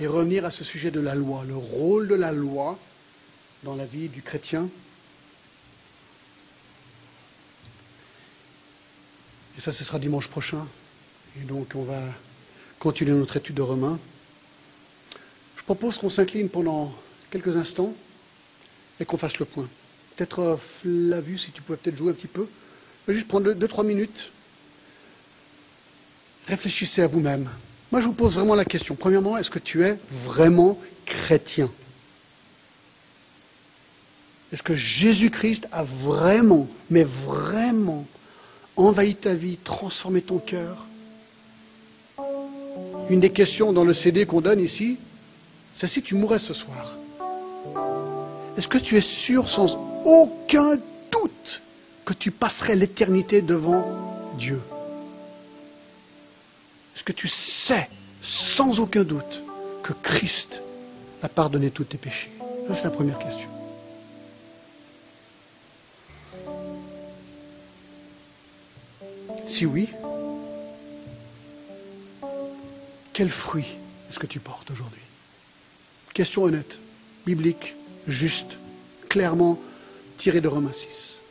et 0.00 0.06
revenir 0.06 0.44
à 0.44 0.50
ce 0.50 0.64
sujet 0.64 0.90
de 0.90 1.00
la 1.00 1.14
loi, 1.14 1.44
le 1.46 1.56
rôle 1.56 2.08
de 2.08 2.14
la 2.14 2.30
loi 2.30 2.78
dans 3.64 3.74
la 3.74 3.86
vie 3.86 4.08
du 4.08 4.22
chrétien. 4.22 4.68
Et 9.56 9.60
ça, 9.60 9.72
ce 9.72 9.84
sera 9.84 9.98
dimanche 9.98 10.28
prochain. 10.28 10.66
Et 11.40 11.44
donc, 11.44 11.72
on 11.74 11.82
va 11.82 12.00
continuer 12.78 13.12
notre 13.12 13.36
étude 13.36 13.56
de 13.56 13.62
Romains. 13.62 13.98
Je 15.56 15.62
propose 15.62 15.98
qu'on 15.98 16.10
s'incline 16.10 16.48
pendant 16.48 16.94
quelques 17.30 17.56
instants 17.56 17.94
et 19.00 19.04
qu'on 19.04 19.16
fasse 19.16 19.38
le 19.38 19.46
point. 19.46 19.68
Peut-être, 20.16 20.38
euh, 20.40 20.56
Flavius, 20.56 21.46
si 21.46 21.50
tu 21.50 21.62
pouvais 21.62 21.78
peut-être 21.78 21.96
jouer 21.96 22.10
un 22.10 22.14
petit 22.14 22.28
peu. 22.28 22.46
Je 23.08 23.14
juste 23.14 23.28
prendre 23.28 23.52
deux, 23.52 23.68
trois 23.68 23.84
minutes 23.84 24.30
réfléchissez 26.46 27.02
à 27.02 27.06
vous-même. 27.06 27.48
Moi, 27.90 28.00
je 28.00 28.06
vous 28.06 28.12
pose 28.12 28.34
vraiment 28.34 28.54
la 28.54 28.64
question. 28.64 28.94
Premièrement, 28.94 29.36
est-ce 29.38 29.50
que 29.50 29.58
tu 29.58 29.84
es 29.84 29.98
vraiment 30.10 30.78
chrétien? 31.06 31.70
Est-ce 34.54 34.62
que 34.62 34.76
Jésus-Christ 34.76 35.66
a 35.72 35.82
vraiment, 35.82 36.68
mais 36.88 37.02
vraiment, 37.02 38.06
envahi 38.76 39.16
ta 39.16 39.34
vie, 39.34 39.56
transformé 39.56 40.22
ton 40.22 40.38
cœur 40.38 40.86
Une 43.10 43.18
des 43.18 43.30
questions 43.30 43.72
dans 43.72 43.82
le 43.82 43.92
CD 43.92 44.26
qu'on 44.26 44.40
donne 44.40 44.60
ici, 44.60 44.96
c'est 45.74 45.88
si 45.88 46.02
tu 46.02 46.14
mourrais 46.14 46.38
ce 46.38 46.54
soir. 46.54 46.96
Est-ce 48.56 48.68
que 48.68 48.78
tu 48.78 48.96
es 48.96 49.00
sûr 49.00 49.48
sans 49.48 49.76
aucun 50.04 50.76
doute 51.10 51.62
que 52.04 52.12
tu 52.12 52.30
passerais 52.30 52.76
l'éternité 52.76 53.42
devant 53.42 53.84
Dieu? 54.38 54.60
Est-ce 56.94 57.02
que 57.02 57.10
tu 57.10 57.26
sais, 57.26 57.88
sans 58.22 58.78
aucun 58.78 59.02
doute, 59.02 59.42
que 59.82 59.94
Christ 60.04 60.62
a 61.22 61.28
pardonné 61.28 61.72
tous 61.72 61.82
tes 61.82 61.98
péchés? 61.98 62.30
C'est 62.72 62.84
la 62.84 62.90
première 62.90 63.18
question. 63.18 63.48
Si 69.54 69.66
oui, 69.66 69.88
quel 73.12 73.28
fruit 73.28 73.76
est-ce 74.08 74.18
que 74.18 74.26
tu 74.26 74.40
portes 74.40 74.72
aujourd'hui? 74.72 75.00
Question 76.12 76.42
honnête, 76.42 76.80
biblique, 77.24 77.76
juste, 78.08 78.58
clairement 79.08 79.60
tirée 80.16 80.40
de 80.40 80.48
Romains 80.48 80.72
6. 80.72 81.22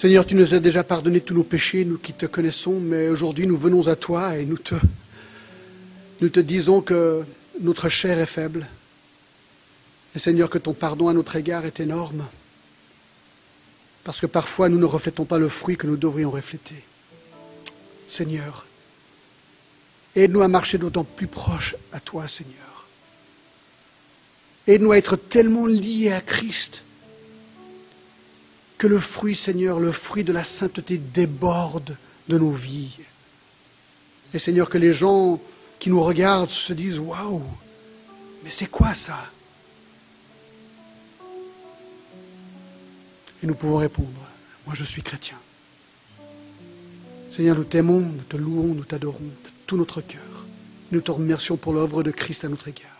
Seigneur, 0.00 0.24
tu 0.24 0.34
nous 0.34 0.54
as 0.54 0.60
déjà 0.60 0.82
pardonné 0.82 1.20
tous 1.20 1.34
nos 1.34 1.44
péchés, 1.44 1.84
nous 1.84 1.98
qui 1.98 2.14
te 2.14 2.24
connaissons, 2.24 2.80
mais 2.80 3.10
aujourd'hui 3.10 3.46
nous 3.46 3.58
venons 3.58 3.86
à 3.86 3.96
toi 3.96 4.38
et 4.38 4.46
nous 4.46 4.56
te, 4.56 6.40
disons 6.40 6.80
que 6.80 7.22
notre 7.60 7.90
chair 7.90 8.18
est 8.18 8.24
faible. 8.24 8.66
Et 10.16 10.18
Seigneur, 10.18 10.48
que 10.48 10.56
ton 10.56 10.72
pardon 10.72 11.08
à 11.08 11.12
notre 11.12 11.36
égard 11.36 11.66
est 11.66 11.80
énorme. 11.80 12.24
Parce 14.02 14.22
que 14.22 14.26
parfois 14.26 14.70
nous 14.70 14.78
ne 14.78 14.86
reflétons 14.86 15.26
pas 15.26 15.38
le 15.38 15.50
fruit 15.50 15.76
que 15.76 15.86
nous 15.86 15.98
devrions 15.98 16.30
refléter. 16.30 16.82
Seigneur, 18.06 18.64
aide-nous 20.16 20.40
à 20.40 20.48
marcher 20.48 20.78
d'autant 20.78 21.04
plus 21.04 21.26
proche 21.26 21.76
à 21.92 22.00
toi, 22.00 22.26
Seigneur. 22.26 22.86
Aide-nous 24.66 24.92
à 24.92 24.96
être 24.96 25.16
tellement 25.16 25.66
liés 25.66 26.10
à 26.10 26.22
Christ 26.22 26.84
que 28.80 28.86
le 28.86 28.98
fruit, 28.98 29.36
Seigneur, 29.36 29.78
le 29.78 29.92
fruit 29.92 30.24
de 30.24 30.32
la 30.32 30.42
sainteté 30.42 30.96
déborde 30.96 31.98
de 32.28 32.38
nos 32.38 32.50
vies. 32.50 32.96
Et 34.32 34.38
Seigneur, 34.38 34.70
que 34.70 34.78
les 34.78 34.94
gens 34.94 35.38
qui 35.78 35.90
nous 35.90 36.02
regardent 36.02 36.48
se 36.48 36.72
disent 36.72 36.98
Waouh, 36.98 37.44
mais 38.42 38.48
c'est 38.48 38.70
quoi 38.70 38.94
ça? 38.94 39.18
Et 43.42 43.46
nous 43.46 43.54
pouvons 43.54 43.76
répondre 43.76 44.08
Moi, 44.64 44.74
je 44.74 44.84
suis 44.84 45.02
chrétien. 45.02 45.36
Seigneur, 47.30 47.56
nous 47.56 47.64
t'aimons, 47.64 48.00
nous 48.00 48.22
te 48.22 48.38
louons, 48.38 48.74
nous 48.74 48.84
t'adorons 48.84 49.18
de 49.18 49.50
tout 49.66 49.76
notre 49.76 50.00
cœur. 50.00 50.46
Nous 50.90 51.02
te 51.02 51.10
remercions 51.10 51.58
pour 51.58 51.74
l'œuvre 51.74 52.02
de 52.02 52.12
Christ 52.12 52.46
à 52.46 52.48
notre 52.48 52.68
égard. 52.68 52.99